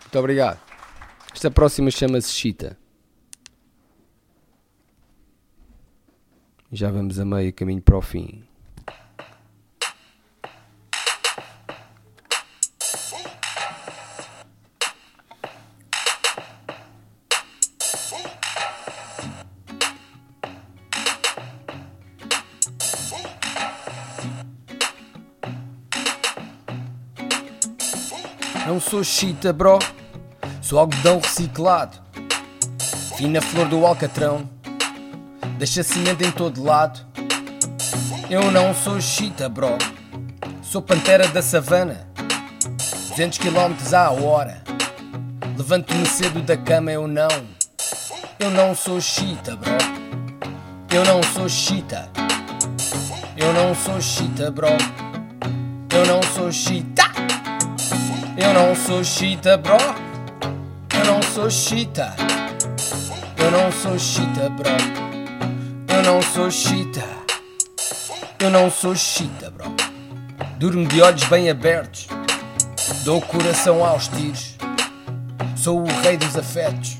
Muito 0.00 0.18
obrigado. 0.18 0.58
Esta 1.34 1.50
próxima 1.50 1.90
chama-se 1.90 2.32
Chita. 2.32 2.78
Já 6.72 6.90
vamos 6.90 7.20
a 7.20 7.26
meio 7.26 7.52
caminho 7.52 7.82
para 7.82 7.98
o 7.98 8.00
fim. 8.00 8.42
Não 28.66 28.78
sou 28.78 29.02
chita, 29.02 29.52
bro. 29.52 29.78
Sou 30.60 30.78
algodão 30.78 31.18
reciclado. 31.18 31.96
Fina 33.16 33.40
flor 33.40 33.66
do 33.68 33.84
alcatrão. 33.86 34.48
Deixa 35.58 35.82
semente 35.82 36.24
em 36.24 36.30
todo 36.30 36.62
lado. 36.62 37.00
Eu 38.28 38.50
não 38.50 38.74
sou 38.74 39.00
chita, 39.00 39.48
bro. 39.48 39.76
Sou 40.62 40.80
pantera 40.80 41.26
da 41.28 41.42
savana. 41.42 42.06
200 43.08 43.38
km 43.38 43.94
à 43.94 44.10
hora. 44.10 44.62
Levanto-me 45.56 46.06
cedo 46.06 46.40
da 46.42 46.56
cama, 46.56 46.92
eu 46.92 47.08
não. 47.08 47.28
Eu 48.38 48.50
não 48.50 48.74
sou 48.74 49.00
chita, 49.00 49.56
bro. 49.56 49.72
Eu 50.92 51.04
não 51.04 51.22
sou 51.22 51.48
chita. 51.48 52.08
Eu 53.36 53.52
não 53.52 53.74
sou 53.74 54.00
chita, 54.00 54.50
bro. 54.50 54.68
Eu 55.92 56.06
não 56.06 56.22
sou 56.22 56.52
chita. 56.52 56.99
Eu 58.42 58.54
não 58.54 58.74
sou 58.74 59.04
chita, 59.04 59.58
bro. 59.58 59.76
Eu 60.94 61.04
não 61.04 61.22
sou 61.22 61.50
chita. 61.50 62.14
Eu 63.36 63.50
não 63.50 63.70
sou 63.70 63.98
chita, 63.98 64.48
bro. 64.48 64.70
Eu 65.94 66.02
não 66.02 66.22
sou 66.22 66.50
chita. 66.50 67.04
Eu 68.38 68.50
não 68.50 68.70
sou 68.70 68.96
chita, 68.96 69.50
bro. 69.50 69.74
Durmo 70.56 70.86
de 70.86 71.02
olhos 71.02 71.24
bem 71.24 71.50
abertos. 71.50 72.08
Dou 73.04 73.20
coração 73.20 73.84
aos 73.84 74.08
tiros. 74.08 74.56
Sou 75.54 75.82
o 75.82 76.00
rei 76.02 76.16
dos 76.16 76.34
afetos. 76.34 76.96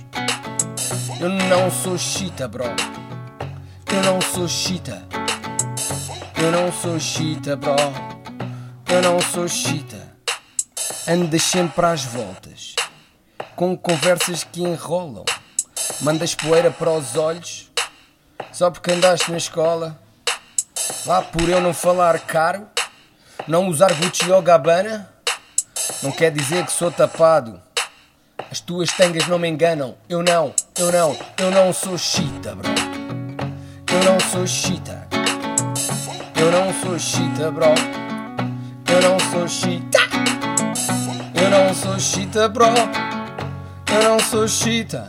Eu 1.18 1.30
não 1.30 1.70
sou 1.70 1.96
chita, 1.96 2.46
bro. 2.46 2.64
Eu 2.64 4.02
não 4.04 4.20
sou 4.20 4.46
chita. 4.46 5.02
Eu 6.36 6.52
não 6.52 6.70
sou 6.70 7.00
chita, 7.00 7.56
bro. 7.56 7.76
Eu 8.88 9.00
não 9.00 9.18
sou 9.20 9.48
chita. 9.48 10.09
Andas 11.12 11.42
sempre 11.42 11.84
às 11.86 12.04
voltas, 12.04 12.76
com 13.56 13.76
conversas 13.76 14.44
que 14.44 14.62
enrolam. 14.62 15.24
Mandas 16.02 16.36
poeira 16.36 16.70
para 16.70 16.92
os 16.92 17.16
olhos, 17.16 17.68
Só 18.52 18.70
porque 18.70 18.92
andaste 18.92 19.28
na 19.28 19.36
escola. 19.36 19.98
Lá 21.04 21.20
por 21.20 21.48
eu 21.48 21.60
não 21.60 21.74
falar 21.74 22.16
caro, 22.20 22.64
não 23.48 23.66
usar 23.66 23.92
Gucci 23.94 24.30
ou 24.30 24.40
Gabbana, 24.40 25.12
não 26.00 26.12
quer 26.12 26.30
dizer 26.30 26.64
que 26.64 26.70
sou 26.70 26.92
tapado. 26.92 27.60
As 28.48 28.60
tuas 28.60 28.92
tangas 28.92 29.26
não 29.26 29.36
me 29.36 29.48
enganam. 29.48 29.96
Eu 30.08 30.22
não, 30.22 30.54
eu 30.78 30.92
não, 30.92 31.18
eu 31.38 31.50
não 31.50 31.72
sou 31.72 31.98
chita, 31.98 32.54
bro. 32.54 32.70
Eu 33.92 34.04
não 34.04 34.20
sou 34.20 34.46
chita. 34.46 35.08
Eu 36.36 36.52
não 36.52 36.72
sou 36.72 36.96
chita, 37.00 37.50
bro. 37.50 37.74
Eu 38.86 39.02
não 39.02 39.18
sou 39.18 39.48
chita. 39.48 40.09
Eu 42.00 42.04
chita, 42.04 42.48
bro. 42.48 42.64
Eu 43.92 44.02
não 44.02 44.18
sou 44.18 44.48
chita. 44.48 45.06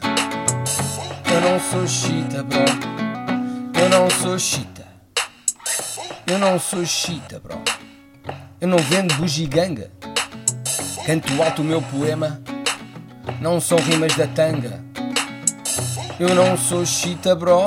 Eu 1.33 1.39
não 1.39 1.57
sou 1.57 1.87
chita, 1.87 2.43
bro. 2.43 2.65
Eu 3.81 3.89
não 3.89 4.09
sou 4.09 4.37
chita. 4.37 4.85
Eu 6.27 6.37
não 6.37 6.59
sou 6.59 6.85
chita, 6.85 7.39
bro. 7.39 7.61
Eu 8.59 8.67
não 8.67 8.77
vendo 8.77 9.13
bugiganga. 9.13 9.89
Canto 11.05 11.41
alto 11.41 11.61
o 11.61 11.65
meu 11.65 11.81
poema. 11.81 12.41
Não 13.39 13.61
são 13.61 13.77
rimas 13.77 14.13
da 14.17 14.27
tanga. 14.27 14.83
Eu 16.19 16.35
não 16.35 16.57
sou 16.57 16.85
chita, 16.85 17.33
bro. 17.33 17.63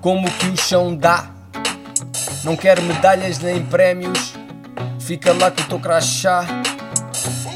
Como 0.00 0.30
que 0.30 0.46
o 0.46 0.56
chão 0.56 0.96
dá. 0.96 1.28
Não 2.42 2.56
quero 2.56 2.80
medalhas 2.80 3.38
nem 3.38 3.62
prémios. 3.66 4.32
Fica 4.98 5.30
lá 5.34 5.50
com 5.50 5.60
o 5.60 5.64
teu 5.66 5.78
crachá. 5.78 6.46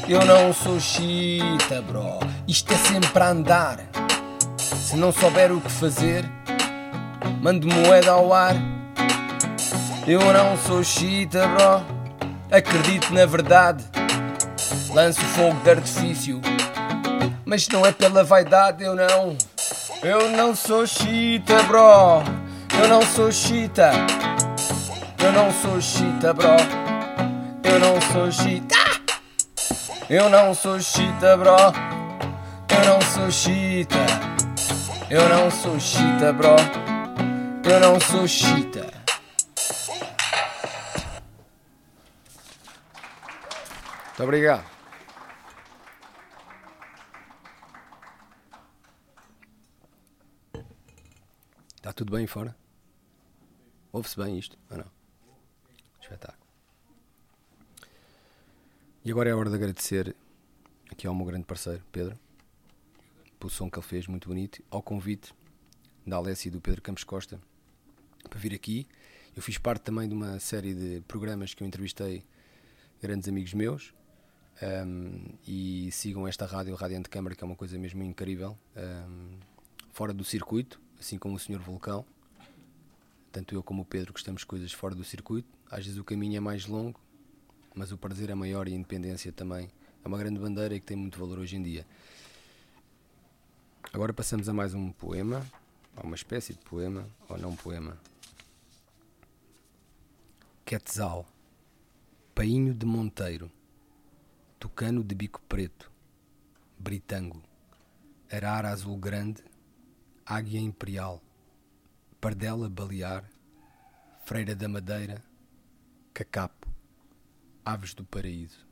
Eu 0.07 0.23
não 0.23 0.53
sou 0.53 0.79
chita, 0.79 1.81
bro. 1.81 2.19
Isto 2.47 2.71
é 2.73 2.77
sempre 2.77 3.23
a 3.23 3.29
andar. 3.29 3.79
Se 4.57 4.95
não 4.95 5.11
souber 5.11 5.51
o 5.51 5.59
que 5.59 5.71
fazer, 5.71 6.23
mando 7.41 7.67
moeda 7.67 8.11
ao 8.11 8.31
ar. 8.31 8.55
Eu 10.05 10.21
não 10.31 10.55
sou 10.57 10.83
chita, 10.83 11.47
bro. 11.47 11.83
Acredito 12.51 13.11
na 13.11 13.25
verdade. 13.25 13.83
Lanço 14.93 15.21
fogo 15.21 15.59
de 15.63 15.71
artifício. 15.71 16.39
Mas 17.43 17.67
não 17.69 17.83
é 17.83 17.91
pela 17.91 18.23
vaidade, 18.23 18.83
eu 18.83 18.95
não. 18.95 19.35
Eu 20.03 20.29
não 20.29 20.55
sou 20.55 20.85
chita, 20.85 21.63
bro. 21.63 22.21
Eu 22.79 22.87
não 22.87 23.01
sou 23.01 23.31
chita. 23.31 23.89
Eu 25.17 25.31
não 25.31 25.51
sou 25.51 25.81
chita, 25.81 26.31
bro. 26.31 26.57
Eu 27.63 27.79
não 27.79 27.99
sou 28.13 28.31
chita. 28.31 28.84
Eu 30.07 30.29
não 30.29 30.53
sou 30.53 30.79
chita, 30.79 31.35
bro. 31.35 31.55
Eu 32.69 32.85
não 32.85 33.01
sou 33.01 33.31
chita. 33.31 33.95
Eu 35.09 35.27
não 35.27 35.49
sou 35.49 35.79
chita, 35.79 36.31
bro. 36.31 36.55
Eu 37.67 37.79
não 37.79 37.99
sou 37.99 38.27
chita. 38.27 38.83
Muito 44.09 44.23
obrigado. 44.23 44.65
Está 51.77 51.91
tudo 51.93 52.11
bem 52.11 52.27
fora? 52.27 52.55
Ouve-se 53.91 54.17
bem 54.17 54.37
isto? 54.37 54.55
Ou 54.69 54.77
não? 54.77 54.91
Espetáculo. 55.99 56.44
E 59.05 59.11
agora 59.11 59.29
é 59.29 59.33
a 59.33 59.37
hora 59.37 59.51
de 59.51 59.55
agradecer 59.55 60.15
aqui 60.89 61.05
ao 61.05 61.13
meu 61.13 61.27
grande 61.27 61.45
parceiro, 61.45 61.83
Pedro, 61.91 62.17
pelo 63.37 63.51
som 63.51 63.69
que 63.69 63.77
ele 63.77 63.85
fez, 63.85 64.07
muito 64.07 64.27
bonito, 64.27 64.63
ao 64.71 64.81
convite 64.81 65.31
da 66.07 66.15
Alessia 66.15 66.49
e 66.49 66.51
do 66.51 66.59
Pedro 66.59 66.81
Campos 66.81 67.03
Costa 67.03 67.39
para 68.27 68.39
vir 68.39 68.51
aqui. 68.51 68.87
Eu 69.35 69.43
fiz 69.43 69.59
parte 69.59 69.83
também 69.83 70.09
de 70.09 70.15
uma 70.15 70.39
série 70.39 70.73
de 70.73 71.01
programas 71.01 71.53
que 71.53 71.61
eu 71.61 71.67
entrevistei 71.67 72.25
grandes 72.99 73.29
amigos 73.29 73.53
meus. 73.53 73.93
Um, 74.59 75.35
e 75.47 75.91
sigam 75.91 76.27
esta 76.27 76.47
rádio, 76.47 76.73
a 76.73 76.77
Rádio 76.77 76.97
Antecâmara, 76.97 77.35
que 77.35 77.43
é 77.43 77.45
uma 77.45 77.55
coisa 77.55 77.77
mesmo 77.77 78.01
incrível, 78.01 78.57
um, 78.75 79.37
fora 79.91 80.15
do 80.15 80.23
circuito, 80.23 80.81
assim 80.99 81.19
como 81.19 81.35
o 81.35 81.39
Senhor 81.39 81.61
Vulcão. 81.61 82.03
Tanto 83.31 83.53
eu 83.53 83.61
como 83.61 83.83
o 83.83 83.85
Pedro 83.85 84.13
gostamos 84.13 84.41
de 84.41 84.47
coisas 84.47 84.71
fora 84.71 84.95
do 84.95 85.03
circuito. 85.03 85.47
Às 85.69 85.85
vezes 85.85 85.99
o 85.99 86.03
caminho 86.03 86.37
é 86.37 86.39
mais 86.39 86.65
longo, 86.65 86.99
mas 87.75 87.91
o 87.91 87.97
prazer 87.97 88.29
é 88.29 88.35
maior 88.35 88.67
e 88.67 88.71
a 88.71 88.75
independência 88.75 89.31
também. 89.31 89.69
É 90.03 90.07
uma 90.07 90.17
grande 90.17 90.39
bandeira 90.39 90.73
e 90.73 90.79
que 90.79 90.85
tem 90.85 90.95
muito 90.95 91.19
valor 91.19 91.39
hoje 91.39 91.57
em 91.57 91.61
dia. 91.61 91.85
Agora 93.91 94.13
passamos 94.13 94.47
a 94.47 94.53
mais 94.53 94.73
um 94.73 94.91
poema, 94.91 95.45
ou 95.97 96.03
uma 96.03 96.15
espécie 96.15 96.53
de 96.53 96.59
poema, 96.59 97.07
ou 97.27 97.37
não 97.37 97.55
poema. 97.55 97.97
Quetzal, 100.65 101.25
Painho 102.33 102.73
de 102.73 102.85
Monteiro, 102.85 103.51
Tucano 104.59 105.03
de 105.03 105.13
Bico 105.13 105.41
Preto, 105.47 105.91
Britango, 106.77 107.41
Arara 108.31 108.69
Azul 108.69 108.97
Grande, 108.97 109.43
Águia 110.25 110.59
Imperial, 110.59 111.21
Pardela 112.19 112.69
Balear, 112.69 113.23
Freira 114.25 114.55
da 114.55 114.67
Madeira, 114.67 115.23
Cacapo, 116.13 116.64
Aves 117.67 117.95
do 117.95 118.05
Paraíso, 118.05 118.63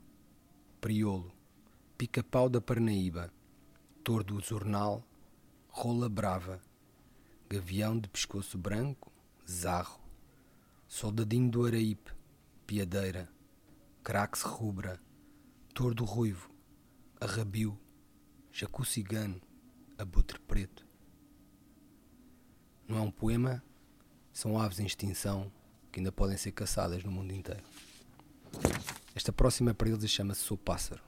Priolo, 0.80 1.34
Pica-Pau 1.98 2.48
da 2.48 2.62
Parnaíba, 2.62 3.34
Tordo 4.04 4.40
Zornal, 4.40 5.04
Rola 5.68 6.08
Brava, 6.08 6.62
Gavião 7.50 7.98
de 7.98 8.08
Pescoço 8.08 8.56
Branco, 8.56 9.12
Zarro, 9.50 10.00
Soldadinho 10.88 11.50
do 11.50 11.66
Araípe, 11.66 12.12
Piadeira, 12.68 13.28
Crax 14.04 14.44
Rubra, 14.44 15.02
Tordo 15.74 16.06
Ruivo, 16.06 16.52
Arrabio, 17.20 17.76
Jacu 18.52 18.86
Cigano, 18.86 19.42
Abutre 19.98 20.38
Preto. 20.38 20.86
Não 22.88 23.00
é 23.00 23.02
um 23.02 23.10
poema, 23.10 23.64
são 24.32 24.60
aves 24.60 24.80
em 24.80 24.86
extinção 24.86 25.52
que 25.92 26.00
ainda 26.00 26.12
podem 26.12 26.38
ser 26.38 26.52
caçadas 26.52 27.04
no 27.04 27.12
mundo 27.12 27.34
inteiro. 27.34 27.73
Esta 29.16 29.32
próxima 29.32 29.74
para 29.74 29.90
eles 29.90 30.10
chama-se 30.10 30.42
Sou 30.42 30.58
Pássaro. 30.58 31.02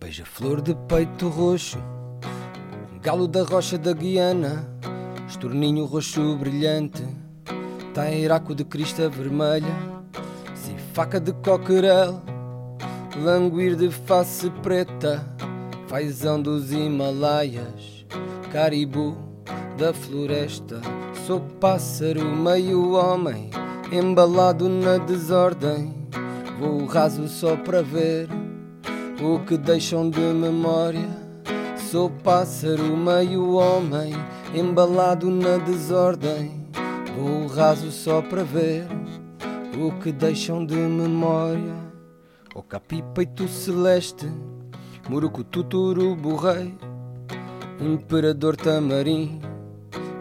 Beija-flor 0.00 0.62
de 0.62 0.74
peito 0.74 1.28
roxo, 1.28 1.78
galo 3.08 3.26
da 3.26 3.42
rocha 3.42 3.78
da 3.78 3.94
Guiana, 3.94 4.68
estorninho 5.26 5.86
roxo 5.86 6.36
brilhante, 6.36 7.02
tairaco 7.94 8.54
de 8.54 8.66
crista 8.66 9.08
vermelha, 9.08 9.74
se 10.54 10.74
faca 10.92 11.18
de 11.18 11.32
coquerel, 11.32 12.20
languir 13.24 13.76
de 13.76 13.90
face 13.90 14.50
preta, 14.62 15.24
fazão 15.86 16.42
dos 16.42 16.70
Himalaias, 16.70 18.04
caribu 18.52 19.16
da 19.78 19.94
floresta, 19.94 20.78
sou 21.26 21.40
pássaro 21.40 22.22
meio 22.26 22.92
homem, 22.92 23.48
embalado 23.90 24.68
na 24.68 24.98
desordem, 24.98 25.94
vou 26.60 26.84
raso 26.84 27.26
só 27.26 27.56
para 27.56 27.82
ver 27.82 28.28
o 29.18 29.38
que 29.46 29.56
deixam 29.56 30.10
de 30.10 30.20
memória. 30.20 31.27
Sou 31.90 32.10
pássaro, 32.10 32.94
meio 32.94 33.54
homem, 33.54 34.12
embalado 34.54 35.30
na 35.30 35.56
desordem. 35.56 36.66
Vou 37.16 37.46
raso 37.46 37.90
só 37.90 38.20
para 38.20 38.44
ver 38.44 38.86
o 39.74 39.90
que 39.98 40.12
deixam 40.12 40.66
de 40.66 40.74
memória. 40.74 41.74
O 42.54 42.62
capi 42.62 43.02
peito 43.14 43.48
celeste, 43.48 44.30
murucutu 45.08 45.64
turubu 45.64 46.36
rei, 46.36 46.74
imperador 47.80 48.54
tamarim, 48.54 49.40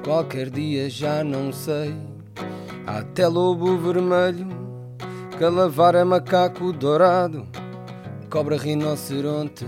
qualquer 0.06 0.50
dia 0.50 0.90
já 0.90 1.22
não 1.22 1.52
sei. 1.52 1.94
Há 2.86 3.00
até 3.00 3.28
lobo 3.28 3.78
vermelho, 3.78 4.48
calavara 5.38 6.06
macaco 6.06 6.72
dourado 6.72 7.46
cobra, 8.30 8.58
rinoceronte, 8.58 9.66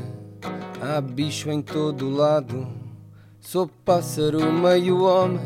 há 0.81 1.01
bicho 1.01 1.49
em 1.51 1.61
todo 1.61 2.09
lado. 2.09 2.67
Sou 3.39 3.69
pássaro, 3.85 4.51
meio 4.51 5.03
homem, 5.03 5.41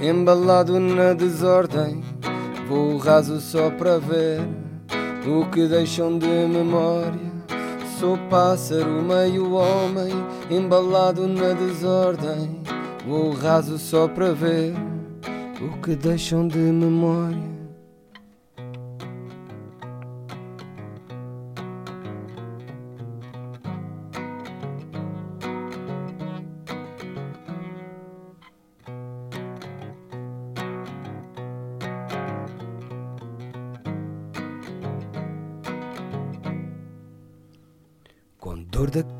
embalado 0.00 0.78
na 0.78 1.12
desordem. 1.12 2.02
Vou 2.68 2.96
raso 2.98 3.40
só 3.40 3.70
para 3.70 3.98
ver 3.98 4.40
o 5.26 5.48
que 5.50 5.66
deixam 5.66 6.18
de 6.18 6.26
memória. 6.26 7.30
Sou 7.98 8.16
pássaro, 8.28 9.02
meio 9.02 9.52
homem, 9.52 10.12
embalado 10.50 11.26
na 11.26 11.52
desordem. 11.52 12.60
Vou 13.06 13.32
raso 13.32 13.78
só 13.78 14.08
para 14.08 14.32
ver 14.32 14.74
o 15.60 15.80
que 15.80 15.94
deixam 15.94 16.46
de 16.46 16.58
memória. 16.58 17.59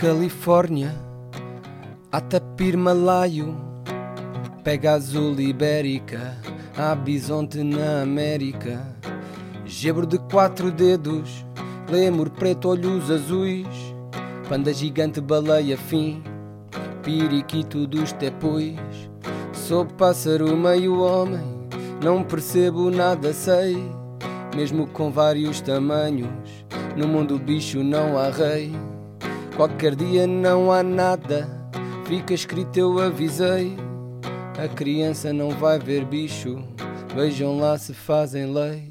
Califórnia, 0.01 0.95
a 2.11 2.23
tapir 2.23 2.75
malaio, 2.75 3.55
pega 4.65 4.93
azul 4.95 5.39
ibérica, 5.39 6.39
a 6.75 6.95
bisonte 6.95 7.63
na 7.63 8.01
América, 8.01 8.81
gebro 9.67 10.07
de 10.07 10.17
quatro 10.19 10.73
dedos, 10.73 11.45
lemur 11.91 12.31
preto, 12.31 12.71
olhos 12.71 13.11
azuis, 13.11 13.67
panda 14.49 14.73
gigante, 14.73 15.21
baleia 15.21 15.77
fim, 15.77 16.23
periquito 17.03 17.87
dos 17.87 18.11
tepões, 18.13 18.81
sou 19.53 19.85
pássaro 19.85 20.57
meio 20.57 20.99
homem, 21.03 21.69
não 22.03 22.25
percebo 22.25 22.91
nada, 22.91 23.35
sei, 23.35 23.77
mesmo 24.57 24.87
com 24.87 25.11
vários 25.11 25.61
tamanhos, 25.61 26.31
no 26.97 27.07
mundo 27.07 27.39
bicho 27.39 27.85
não 27.85 28.17
há 28.17 28.31
rei. 28.31 28.73
Qualquer 29.57 29.95
dia 29.95 30.27
não 30.27 30.73
há 30.73 30.83
nada, 30.83 31.49
fica 32.07 32.33
escrito 32.33 32.79
eu 32.79 32.99
avisei. 32.99 33.77
A 34.63 34.69
criança 34.69 35.33
não 35.33 35.51
vai 35.51 35.79
ver 35.79 36.05
bicho, 36.05 36.63
vejam 37.15 37.59
lá 37.59 37.79
se 37.79 37.93
fazem 37.95 38.53
lei. 38.53 38.91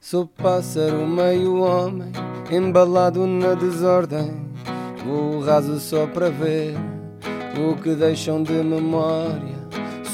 Sou 0.00 0.26
pássaro 0.26 1.06
meio 1.06 1.56
homem, 1.62 2.12
embalado 2.50 3.26
na 3.26 3.54
desordem. 3.54 4.46
Vou 5.04 5.40
raso 5.40 5.80
só 5.80 6.06
para 6.06 6.30
ver 6.30 6.74
o 7.58 7.74
que 7.80 7.94
deixam 7.94 8.42
de 8.42 8.52
memória. 8.52 9.56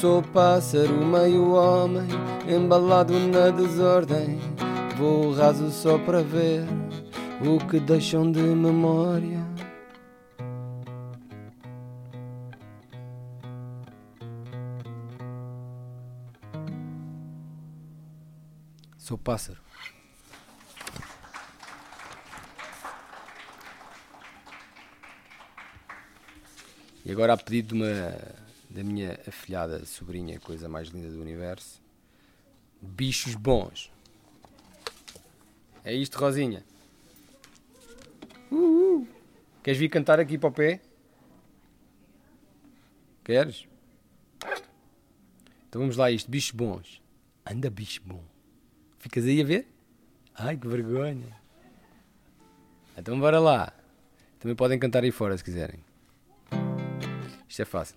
Sou 0.00 0.22
pássaro 0.22 1.04
meio 1.04 1.52
homem, 1.52 2.06
embalado 2.48 3.12
na 3.18 3.50
desordem. 3.50 4.38
Vou 4.96 5.32
raso 5.32 5.70
só 5.70 5.98
para 5.98 6.22
ver 6.22 6.64
o 7.40 7.58
que 7.66 7.78
deixam 7.80 8.30
de 8.30 8.40
memória. 8.40 9.41
Sou 19.02 19.18
pássaro. 19.18 19.60
E 27.04 27.10
agora, 27.10 27.32
a 27.32 27.36
pedido 27.36 27.74
de 27.74 27.74
uma, 27.74 27.90
da 28.70 28.84
minha 28.84 29.18
afilhada 29.26 29.84
sobrinha, 29.84 30.38
coisa 30.38 30.68
mais 30.68 30.86
linda 30.86 31.10
do 31.10 31.20
universo, 31.20 31.82
bichos 32.80 33.34
bons. 33.34 33.90
É 35.84 35.92
isto, 35.92 36.16
Rosinha. 36.16 36.64
Uhul. 38.52 39.08
Queres 39.64 39.80
vir 39.80 39.88
cantar 39.88 40.20
aqui 40.20 40.38
para 40.38 40.48
o 40.48 40.52
pé? 40.52 40.80
Queres? 43.24 43.66
Então 45.68 45.80
vamos 45.80 45.96
lá, 45.96 46.08
isto, 46.08 46.30
bichos 46.30 46.52
bons. 46.52 47.02
Anda, 47.44 47.68
bicho 47.68 48.00
bom. 48.04 48.31
Ficas 49.02 49.24
aí 49.24 49.40
a 49.40 49.44
ver? 49.44 49.66
Ai, 50.32 50.56
que 50.56 50.68
vergonha. 50.68 51.36
Então 52.96 53.18
bora 53.18 53.40
lá. 53.40 53.72
Também 54.38 54.54
podem 54.54 54.78
cantar 54.78 55.02
aí 55.02 55.10
fora 55.10 55.36
se 55.36 55.42
quiserem. 55.42 55.80
Isto 57.48 57.62
é 57.62 57.64
fácil. 57.64 57.96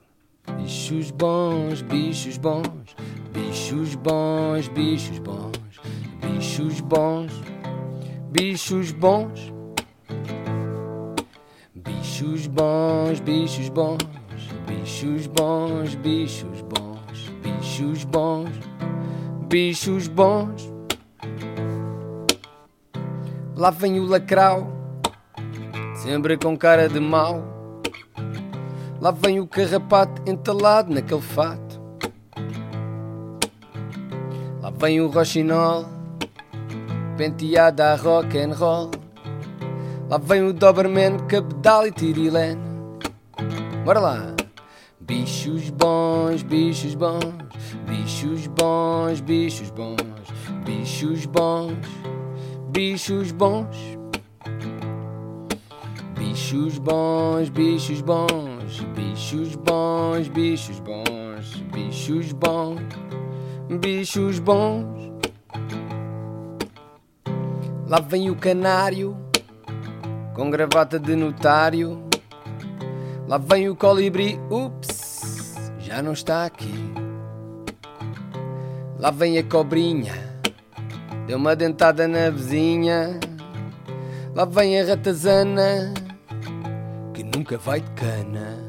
Bichos 0.58 1.12
bons, 1.12 1.84
bichos 1.84 2.38
bons, 2.38 2.96
bichos 3.32 3.94
bons, 3.94 4.68
bichos 4.70 5.20
bons, 5.20 5.54
bichos 6.24 6.82
bons, 6.82 7.32
bichos 8.32 8.92
bons, 8.92 9.54
bichos 11.76 12.48
bons, 12.48 13.20
bichos 13.20 13.68
bons, 13.70 14.04
bichos 14.66 15.28
bons, 15.28 15.96
bichos 15.96 16.62
bons, 16.64 17.30
bichos 17.44 18.04
bons, 18.06 18.50
bichos 19.48 20.08
bons. 20.08 20.75
Lá 23.58 23.70
vem 23.70 24.02
o 24.02 24.06
lacrau, 24.06 24.68
sempre 25.96 26.38
com 26.38 26.58
cara 26.58 26.90
de 26.90 27.00
mau. 27.00 27.42
Lá 29.00 29.12
vem 29.12 29.40
o 29.40 29.48
carrapato 29.48 30.30
entalado 30.30 30.94
naquele 30.94 31.22
fato. 31.22 31.82
Lá 34.62 34.70
vem 34.72 35.00
o 35.00 35.08
roxinol, 35.08 35.86
penteado 37.16 37.82
a 37.82 37.96
rock 37.96 38.38
and 38.38 38.54
roll. 38.54 38.92
Lá 40.10 40.18
vem 40.18 40.44
o 40.44 40.52
Doberman, 40.52 41.18
cabedal 41.30 41.88
e 41.88 41.92
tirilene. 41.94 42.62
Bora 43.86 44.02
lá! 44.02 44.36
Bichos 45.00 45.70
bons, 45.70 46.42
bichos 46.44 46.96
bons, 46.96 47.32
bichos 47.88 48.48
bons, 48.48 49.22
bichos 49.22 49.70
bons, 49.70 50.02
bichos 50.66 51.26
bons, 51.28 51.78
bichos 52.76 53.32
bons. 53.32 53.98
Bichos 56.18 56.78
bons, 56.78 57.48
bichos 57.48 58.02
bons, 58.02 58.82
bichos 58.94 59.56
bons, 59.56 60.28
bichos 60.28 60.80
bons, 60.82 61.64
bichos 61.72 62.34
bons, 62.34 62.82
bichos 63.80 64.40
bons. 64.40 65.14
Lá 67.88 68.02
vem 68.02 68.30
o 68.30 68.36
canário, 68.36 69.16
com 70.34 70.50
gravata 70.50 71.00
de 71.00 71.16
notário. 71.16 72.04
Lá 73.26 73.38
vem 73.38 73.70
o 73.70 73.76
colibri, 73.76 74.38
ups, 74.50 75.72
já 75.80 76.02
não 76.02 76.12
está 76.12 76.46
aqui. 76.46 76.74
Lá 79.00 79.12
vem 79.12 79.38
a 79.38 79.44
cobrinha, 79.44 80.25
deu 81.28 81.38
uma 81.38 81.56
dentada 81.56 82.08
na 82.08 82.30
vizinha. 82.30 83.20
Lá 84.34 84.46
vem 84.46 84.80
a 84.80 84.86
ratazana, 84.86 85.94
que 87.14 87.24
nunca 87.24 87.58
vai 87.58 87.80
de 87.80 87.90
cana. 87.92 88.68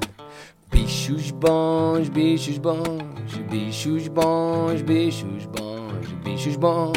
Bichos 0.71 1.31
bons, 1.31 2.09
bichos 2.09 2.59
bons, 2.59 3.37
bichos 3.51 4.09
bons, 4.09 4.83
bichos 4.83 5.47
bons, 5.47 6.13
bichos 6.25 6.57
bons, 6.57 6.93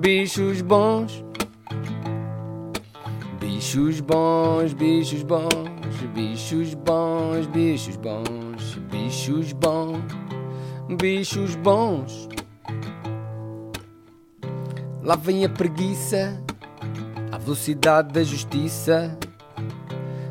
bichos 0.00 0.62
bons. 0.62 1.24
Bichos 3.40 4.00
bons, 4.00 4.72
bichos 4.72 5.22
bons, 5.24 6.02
bichos 6.14 6.74
bons, 6.74 7.46
bichos 7.46 7.96
bons, 7.96 8.74
bichos 8.90 9.52
bons, 9.52 10.96
bichos 10.96 11.54
bons. 11.56 12.27
Lá 15.08 15.16
vem 15.16 15.42
a 15.42 15.48
preguiça, 15.48 16.38
a 17.32 17.38
velocidade 17.38 18.12
da 18.12 18.22
justiça. 18.22 19.18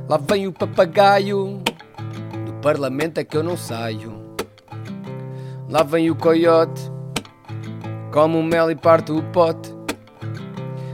Lá 0.07 0.17
vem 0.17 0.45
o 0.45 0.53
papagaio, 0.53 1.63
do 2.45 2.53
parlamento 2.61 3.17
é 3.17 3.23
que 3.23 3.35
eu 3.35 3.41
não 3.41 3.57
saio. 3.57 4.13
Lá 5.67 5.81
vem 5.81 6.11
o 6.11 6.15
coiote, 6.15 6.79
come 8.13 8.37
o 8.37 8.43
mel 8.43 8.69
e 8.69 8.75
parte 8.75 9.11
o 9.11 9.23
pote. 9.31 9.73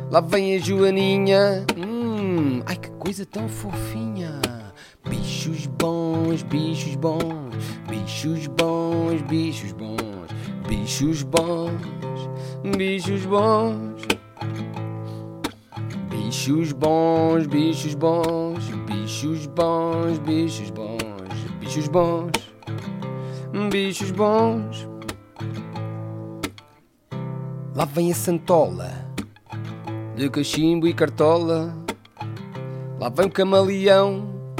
Lá 0.09 0.21
vem 0.21 0.55
a 0.55 0.59
Joaninha, 0.59 1.65
hum, 1.75 2.61
ai 2.65 2.77
que 2.77 2.89
coisa 2.91 3.25
tão 3.25 3.49
fofinha. 3.49 4.39
Bichos 5.09 5.65
bons, 5.67 6.41
bichos 6.43 6.95
bons, 6.95 7.53
bichos 7.89 8.47
bons, 8.47 9.21
bichos 9.23 9.73
bons, 9.73 10.31
bichos 10.69 11.23
bons, 11.23 12.12
bichos 12.71 13.25
bons. 13.25 14.01
Bichos 16.09 16.71
bons, 16.71 17.47
bichos 17.47 17.93
bons, 17.93 18.69
bichos 18.87 19.45
bons, 19.47 20.19
bichos 20.19 20.69
bons, 20.71 20.97
bichos 21.59 21.87
bons, 21.87 22.31
bichos 23.69 24.11
bons. 24.11 24.89
Lá 27.75 27.85
vem 27.85 28.11
a 28.11 28.15
santola, 28.15 28.89
de 30.15 30.29
cachimbo 30.29 30.87
e 30.87 30.93
cartola. 30.93 31.75
Lá 32.99 33.09
vem 33.09 33.25
o 33.25 33.31
camaleão, 33.31 34.55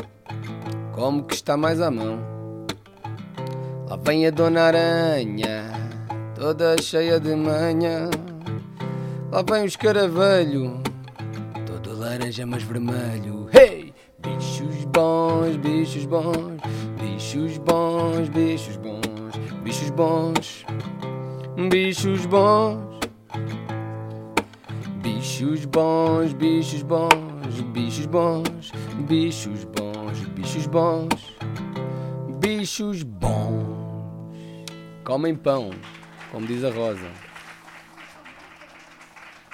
como 0.91 1.23
que 1.23 1.35
está 1.35 1.55
mais 1.55 1.79
à 1.79 1.89
mão. 1.89 2.19
Lá 3.87 3.95
vem 3.97 4.27
a 4.27 4.31
Dona 4.31 4.63
Aranha, 4.63 5.82
toda 6.43 6.75
cheia 6.81 7.21
de 7.21 7.33
manha. 7.37 8.09
Lá 9.31 9.41
vem 9.49 9.63
o 9.63 9.65
escaravelho, 9.65 10.83
todo 11.65 11.97
laranja 11.97 12.45
mas 12.45 12.61
vermelho. 12.63 13.47
Hey! 13.49 13.93
Bichos 14.19 14.83
bons, 14.93 15.55
bichos 15.55 16.05
bons, 16.05 16.59
bichos 16.99 17.57
bons, 17.59 18.27
bichos 18.27 18.75
bons, 18.75 19.05
bichos 19.63 19.89
bons, 19.91 20.65
bichos 21.69 22.25
bons. 22.25 22.99
Bichos 25.01 25.65
bons, 25.65 26.33
bichos 26.33 26.83
bons, 26.83 27.61
bichos 27.71 28.05
bons, 28.05 28.71
bichos 29.07 29.63
bons, 29.63 30.21
bichos 30.35 30.67
bons, 30.67 31.37
bichos 32.41 33.03
bons. 33.03 33.83
Comem 35.05 35.35
pão, 35.35 35.69
como 36.33 36.47
diz 36.47 36.63
a 36.63 36.71
Rosa. 36.71 37.11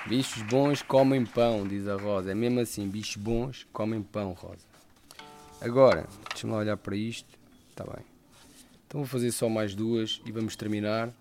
Bichos 0.07 0.41
bons 0.43 0.81
comem 0.81 1.25
pão, 1.25 1.67
diz 1.67 1.85
a 1.89 1.97
Rosa. 1.97 2.31
É 2.31 2.33
mesmo 2.33 2.61
assim, 2.61 2.87
bichos 2.87 3.17
bons 3.17 3.67
comem 3.73 4.01
pão, 4.01 4.31
Rosa. 4.31 4.65
Agora, 5.59 6.07
deixa-me 6.29 6.53
olhar 6.53 6.77
para 6.77 6.95
isto. 6.95 7.37
Está 7.69 7.83
bem. 7.83 8.05
Então 8.87 9.01
vou 9.01 9.05
fazer 9.05 9.29
só 9.33 9.49
mais 9.49 9.75
duas 9.75 10.21
e 10.25 10.31
vamos 10.31 10.55
terminar. 10.55 11.11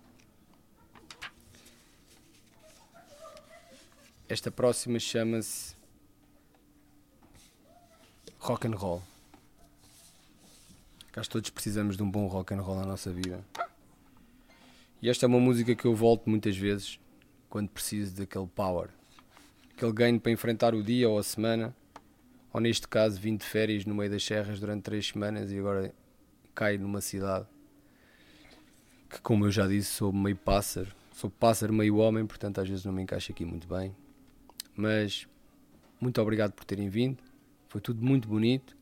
Esta 4.29 4.49
próxima 4.49 4.97
chama-se 4.97 5.75
Rock 8.39 8.65
and 8.65 8.77
Roll. 8.77 9.03
Cá 11.11 11.21
todos 11.23 11.49
precisamos 11.49 11.97
de 11.97 12.03
um 12.03 12.09
bom 12.09 12.27
rock 12.27 12.53
and 12.53 12.61
roll 12.61 12.77
na 12.77 12.85
nossa 12.85 13.11
vida. 13.11 13.43
E 15.01 15.09
esta 15.09 15.25
é 15.25 15.27
uma 15.27 15.39
música 15.39 15.75
que 15.75 15.85
eu 15.85 15.95
volto 15.95 16.29
muitas 16.29 16.57
vezes 16.57 16.99
quando 17.49 17.69
preciso 17.69 18.15
daquele 18.15 18.47
power, 18.47 18.89
aquele 19.75 19.91
ganho 19.91 20.19
para 20.19 20.31
enfrentar 20.31 20.75
o 20.75 20.83
dia 20.83 21.09
ou 21.09 21.17
a 21.17 21.23
semana, 21.23 21.75
ou 22.53 22.59
neste 22.59 22.87
caso 22.87 23.19
vim 23.19 23.35
de 23.35 23.45
férias 23.45 23.85
no 23.85 23.95
meio 23.95 24.11
das 24.11 24.23
serras 24.23 24.59
durante 24.59 24.83
três 24.83 25.07
semanas 25.07 25.51
e 25.51 25.57
agora 25.57 25.93
caio 26.53 26.79
numa 26.79 27.01
cidade 27.01 27.47
que, 29.09 29.19
como 29.21 29.45
eu 29.45 29.51
já 29.51 29.65
disse, 29.65 29.89
sou 29.91 30.13
meio 30.13 30.35
pássaro, 30.35 30.93
sou 31.11 31.29
pássaro 31.29 31.73
meio 31.73 31.97
homem, 31.97 32.25
portanto 32.25 32.61
às 32.61 32.69
vezes 32.69 32.85
não 32.85 32.93
me 32.93 33.01
encaixo 33.01 33.31
aqui 33.31 33.43
muito 33.43 33.67
bem. 33.67 33.95
Mas 34.75 35.27
muito 35.99 36.21
obrigado 36.21 36.53
por 36.53 36.63
terem 36.63 36.87
vindo. 36.87 37.17
Foi 37.67 37.81
tudo 37.81 38.05
muito 38.05 38.27
bonito. 38.27 38.77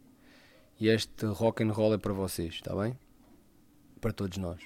E 0.80 0.89
este 0.89 1.25
rock 1.25 1.63
and 1.63 1.71
roll 1.71 1.93
é 1.93 1.97
para 1.97 2.13
vocês, 2.13 2.56
está 2.56 2.75
bem? 2.75 2.97
Para 3.99 4.12
todos 4.12 4.38
nós. 4.38 4.60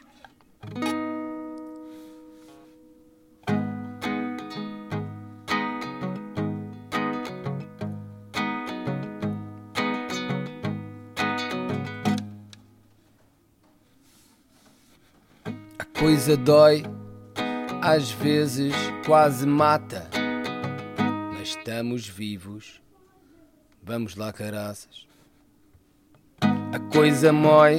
Coisa 16.02 16.36
dói, 16.36 16.84
às 17.80 18.10
vezes 18.10 18.74
quase 19.06 19.46
mata 19.46 20.10
estamos 21.40 22.08
vivos. 22.08 22.82
Vamos 23.84 24.16
lá, 24.16 24.34
caraças. 24.34 25.06
A 26.42 26.80
coisa 26.92 27.32
mói, 27.32 27.78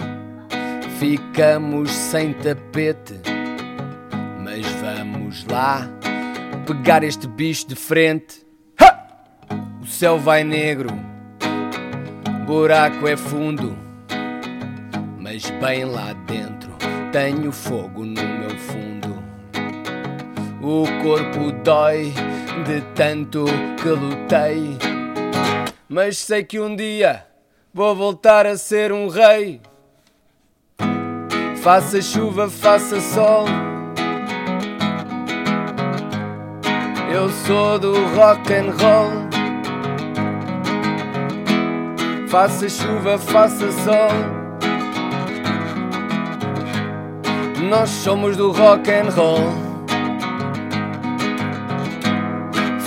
ficamos 1.01 1.91
sem 1.91 2.33
tapete. 2.35 3.15
Mas 4.45 4.67
vamos 4.81 5.45
lá 5.47 5.89
pegar 6.65 7.03
este 7.03 7.27
bicho 7.27 7.67
de 7.67 7.75
frente. 7.75 8.47
Ha! 8.81 9.05
O 9.83 9.87
céu 9.89 10.17
vai 10.17 10.45
negro, 10.45 10.91
buraco 12.47 13.09
é 13.09 13.17
fundo. 13.17 13.77
Mas 15.19 15.51
bem 15.61 15.85
lá 15.87 16.13
dentro 16.13 16.73
tenho 17.13 17.53
fogo. 17.53 18.05
O 20.75 20.85
corpo 21.03 21.53
dói 21.63 22.15
de 22.65 22.81
tanto 22.95 23.45
que 23.77 23.89
lutei. 23.91 24.79
Mas 25.87 26.17
sei 26.17 26.45
que 26.45 26.59
um 26.59 26.75
dia 26.75 27.27
vou 27.75 27.95
voltar 27.95 28.47
a 28.47 28.57
ser 28.57 28.91
um 28.91 29.07
rei. 29.07 29.61
Faça 31.63 32.01
chuva, 32.01 32.49
faça 32.49 33.03
sol. 33.03 33.45
Eu 37.13 37.29
sou 37.29 37.79
do 37.79 37.93
rock 38.17 38.55
and 38.55 38.73
roll. 38.81 39.29
Faça 42.29 42.67
chuva, 42.71 43.19
faça 43.19 43.71
sol. 43.73 44.11
Nós 47.69 47.91
somos 47.91 48.39
do 48.39 48.51
rock 48.53 48.91
and 48.91 49.11
roll. 49.11 49.62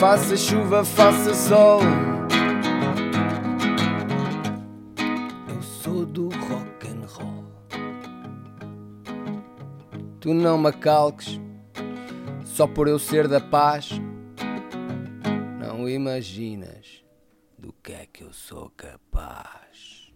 Faça 0.08 0.38
chuva, 0.38 0.86
faça 0.86 1.34
sol. 1.34 1.80
Eu 5.50 5.62
sou 5.64 6.06
do 6.06 6.30
rock 6.30 6.88
and 6.88 7.08
roll. 7.08 7.44
Tu 10.20 10.32
não 10.32 10.60
me 10.60 10.72
calques, 10.72 11.42
só 12.44 12.68
por 12.68 12.88
eu 12.88 13.00
ser 13.00 13.28
da 13.28 13.42
paz. 13.42 14.00
Não 15.60 15.90
imaginas 15.90 17.04
do 17.58 17.74
que 17.74 17.94
é 17.94 18.06
que 18.06 18.24
eu 18.24 18.32
sou 18.32 18.72
capaz. 18.78 20.14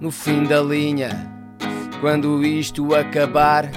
No 0.00 0.12
fim 0.12 0.44
da 0.44 0.62
linha, 0.62 1.10
quando 2.00 2.44
isto 2.44 2.94
acabar, 2.94 3.72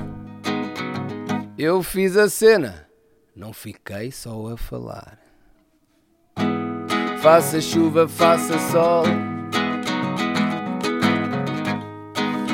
eu 1.58 1.82
fiz 1.82 2.16
a 2.16 2.30
cena, 2.30 2.88
não 3.36 3.52
fiquei 3.52 4.12
só 4.12 4.54
a 4.54 4.56
falar. 4.56 5.29
Faça 7.22 7.60
chuva, 7.60 8.08
faça 8.08 8.58
sol. 8.72 9.04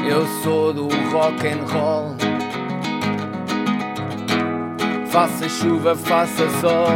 Eu 0.09 0.25
sou 0.41 0.73
do 0.73 0.87
rock 1.11 1.47
and 1.47 1.63
roll. 1.71 2.15
Faça 5.11 5.47
chuva, 5.47 5.95
faça 5.95 6.49
sol. 6.61 6.89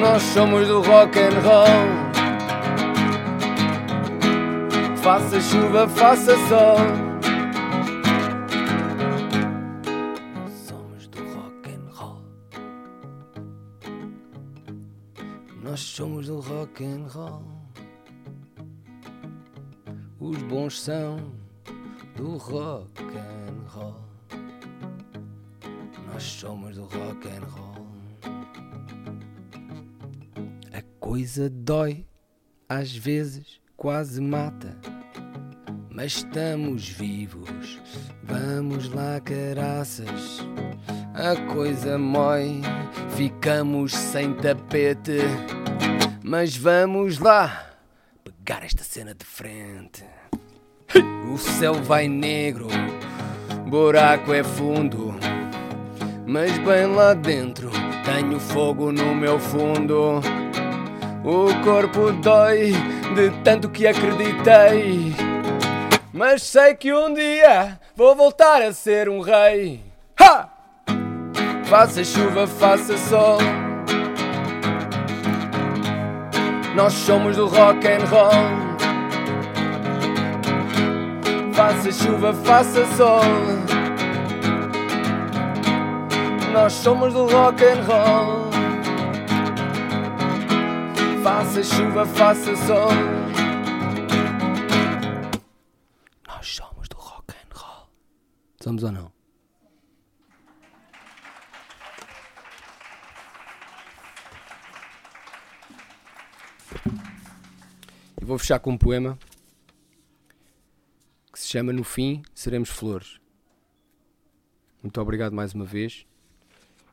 Nós 0.00 0.22
somos 0.22 0.66
do 0.66 0.80
rock 0.80 1.18
and 1.18 1.38
roll. 1.44 1.66
Faça 4.96 5.40
chuva, 5.42 5.86
faça 5.88 6.34
sol. 6.48 7.11
Somos 15.92 16.26
do 16.26 16.40
rock 16.40 16.82
and 16.82 17.06
roll. 17.06 17.42
Os 20.18 20.38
bons 20.44 20.80
são 20.80 21.18
do 22.16 22.38
rock 22.38 23.02
and 23.02 23.68
roll. 23.68 24.00
Nós 26.06 26.22
somos 26.22 26.76
do 26.76 26.84
rock 26.84 27.28
and 27.28 27.44
roll. 27.44 27.86
A 30.72 30.80
coisa 30.98 31.50
dói, 31.50 32.06
às 32.66 32.96
vezes 32.96 33.60
quase 33.76 34.18
mata. 34.18 34.74
Mas 35.90 36.14
estamos 36.14 36.88
vivos, 36.88 37.78
vamos 38.22 38.88
lá, 38.88 39.20
caraças. 39.20 40.40
A 41.12 41.52
coisa 41.52 41.98
mói, 41.98 42.62
ficamos 43.14 43.92
sem 43.92 44.32
tapete. 44.32 45.18
Mas 46.24 46.56
vamos 46.56 47.18
lá 47.18 47.66
pegar 48.22 48.64
esta 48.64 48.84
cena 48.84 49.12
de 49.12 49.24
frente. 49.24 50.04
O 51.28 51.36
céu 51.36 51.74
vai 51.74 52.06
negro, 52.06 52.68
buraco 53.68 54.32
é 54.32 54.44
fundo. 54.44 55.16
Mas 56.24 56.56
bem 56.58 56.86
lá 56.86 57.12
dentro 57.14 57.70
tenho 58.04 58.38
fogo 58.38 58.92
no 58.92 59.16
meu 59.16 59.38
fundo. 59.40 60.20
O 61.24 61.64
corpo 61.64 62.12
dói 62.12 62.72
de 63.16 63.30
tanto 63.42 63.68
que 63.68 63.88
acreditei. 63.88 65.12
Mas 66.12 66.44
sei 66.44 66.76
que 66.76 66.92
um 66.92 67.12
dia 67.12 67.80
vou 67.96 68.14
voltar 68.14 68.62
a 68.62 68.72
ser 68.72 69.08
um 69.08 69.20
rei. 69.20 69.82
Ha! 70.20 70.48
Faça 71.64 72.04
chuva, 72.04 72.46
faça 72.46 72.96
sol. 72.96 73.38
Nós 76.74 76.94
somos 76.94 77.36
do 77.36 77.46
rock 77.48 77.86
and 77.86 78.04
roll. 78.06 78.32
Faça 81.52 81.92
chuva, 81.92 82.32
faça 82.32 82.86
sol. 82.96 83.22
Nós 86.52 86.72
somos 86.72 87.12
do 87.12 87.26
rock 87.26 87.62
and 87.62 87.82
roll. 87.84 88.50
Faça 91.22 91.62
chuva, 91.62 92.06
faça 92.06 92.56
sol. 92.56 92.90
Nós 96.26 96.46
somos 96.46 96.88
do 96.88 96.96
rock 96.96 97.34
and 97.34 97.54
roll. 97.54 97.88
Somos 98.62 98.82
ou 98.82 98.92
não? 98.92 99.21
E 108.22 108.24
vou 108.24 108.38
fechar 108.38 108.60
com 108.60 108.70
um 108.70 108.78
poema 108.78 109.18
que 111.32 111.40
se 111.40 111.48
chama 111.48 111.72
No 111.72 111.82
Fim 111.82 112.22
Seremos 112.32 112.68
Flores. 112.68 113.18
Muito 114.80 115.00
obrigado 115.00 115.32
mais 115.32 115.52
uma 115.54 115.64
vez. 115.64 116.06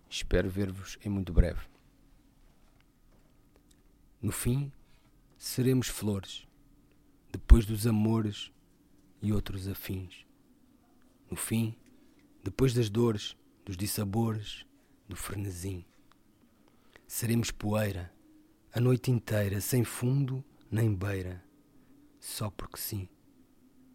Espero 0.10 0.50
ver-vos 0.50 0.98
em 1.06 1.08
muito 1.08 1.32
breve. 1.32 1.62
No 4.20 4.32
fim, 4.32 4.72
seremos 5.38 5.88
flores, 5.88 6.48
depois 7.32 7.64
dos 7.64 7.86
amores 7.86 8.52
e 9.22 9.32
outros 9.32 9.68
afins. 9.68 10.26
No 11.30 11.38
fim, 11.38 11.76
depois 12.44 12.74
das 12.74 12.90
dores, 12.90 13.38
dos 13.64 13.78
dissabores, 13.78 14.66
do 15.08 15.16
frenesim. 15.16 15.86
Seremos 17.06 17.52
poeira, 17.52 18.12
a 18.74 18.80
noite 18.80 19.12
inteira, 19.12 19.62
sem 19.62 19.84
fundo 19.84 20.44
nem 20.72 20.94
beira, 20.94 21.44
só 22.20 22.50
porque 22.52 22.78
sim. 22.78 23.10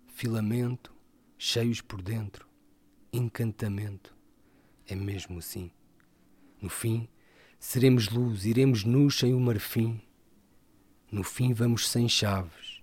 Filamento, 0.08 0.92
cheios 1.38 1.80
por 1.80 2.02
dentro, 2.02 2.48
encantamento, 3.12 4.14
é 4.86 4.94
mesmo 4.94 5.38
assim. 5.38 5.70
No 6.60 6.68
fim, 6.68 7.08
seremos 7.60 8.08
luz, 8.08 8.44
iremos 8.44 8.84
nus 8.84 9.18
sem 9.18 9.34
o 9.34 9.40
marfim. 9.40 10.00
No 11.10 11.22
fim, 11.22 11.52
vamos 11.52 11.88
sem 11.88 12.08
chaves, 12.08 12.82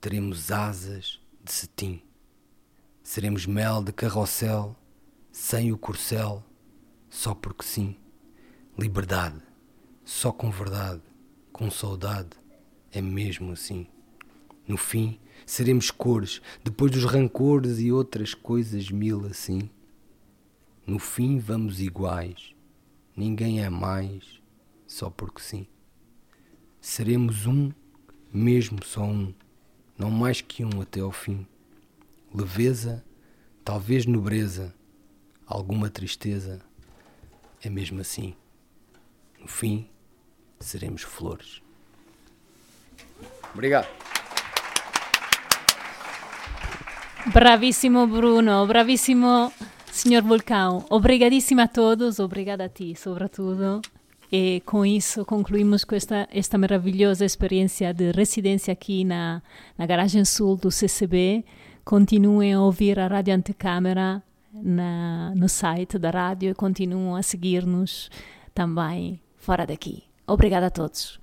teremos 0.00 0.52
asas 0.52 1.20
de 1.42 1.52
cetim. 1.52 2.02
Seremos 3.02 3.46
mel 3.46 3.82
de 3.82 3.92
carrossel, 3.92 4.76
sem 5.32 5.72
o 5.72 5.78
corcel, 5.78 6.44
só 7.08 7.34
porque 7.34 7.64
sim. 7.64 7.96
Liberdade, 8.78 9.40
só 10.04 10.30
com 10.30 10.50
verdade, 10.50 11.02
com 11.52 11.70
saudade 11.70 12.30
é 12.92 13.00
mesmo 13.00 13.52
assim. 13.52 13.86
No 14.66 14.76
fim, 14.76 15.18
seremos 15.44 15.90
cores, 15.90 16.40
depois 16.64 16.90
dos 16.90 17.04
rancores 17.04 17.78
e 17.78 17.92
outras 17.92 18.34
coisas 18.34 18.90
mil 18.90 19.26
assim. 19.26 19.70
No 20.86 20.98
fim, 20.98 21.38
vamos 21.38 21.80
iguais, 21.80 22.54
ninguém 23.16 23.62
é 23.62 23.68
mais, 23.68 24.40
só 24.86 25.10
porque 25.10 25.40
sim. 25.40 25.66
Seremos 26.80 27.46
um, 27.46 27.72
mesmo 28.32 28.84
só 28.84 29.02
um, 29.02 29.34
não 29.98 30.10
mais 30.10 30.40
que 30.40 30.64
um 30.64 30.80
até 30.80 31.00
ao 31.00 31.12
fim. 31.12 31.46
Leveza, 32.32 33.04
talvez 33.64 34.06
nobreza, 34.06 34.74
alguma 35.46 35.88
tristeza, 35.90 36.60
é 37.62 37.70
mesmo 37.70 38.00
assim. 38.00 38.34
No 39.40 39.48
fim, 39.48 39.88
seremos 40.60 41.02
flores. 41.02 41.62
Obrigado. 43.56 43.86
Bravissimo 47.32 48.06
Bruno, 48.06 48.66
bravissimo 48.66 49.50
signor 49.90 50.22
Vulcão. 50.22 50.84
Obrigadíssimo 50.90 51.62
a 51.62 51.66
todos, 51.66 52.18
obrigada 52.18 52.64
a 52.64 52.68
ti, 52.68 52.94
sobretudo. 52.94 53.80
E 54.30 54.60
com 54.66 54.84
isso 54.84 55.24
concluímos 55.24 55.84
com 55.84 55.94
esta, 55.94 56.28
esta 56.30 56.58
maravilhosa 56.58 57.24
experiência 57.24 57.94
de 57.94 58.12
residência 58.12 58.72
aqui 58.72 59.04
na, 59.04 59.42
na 59.78 59.86
garagem 59.86 60.22
sul 60.26 60.56
do 60.56 60.70
CCB. 60.70 61.42
Continuem 61.82 62.52
a 62.52 62.60
ouvir 62.60 62.98
a 63.00 63.06
Rádio 63.06 63.34
Antecâmara 63.34 64.22
na, 64.52 65.32
no 65.34 65.48
site 65.48 65.98
da 65.98 66.10
rádio 66.10 66.50
e 66.50 66.54
continuem 66.54 67.18
a 67.18 67.22
seguir-nos 67.22 68.10
também 68.52 69.18
fora 69.38 69.64
daqui. 69.64 70.04
Obrigada 70.26 70.66
a 70.66 70.70
todos. 70.70 71.18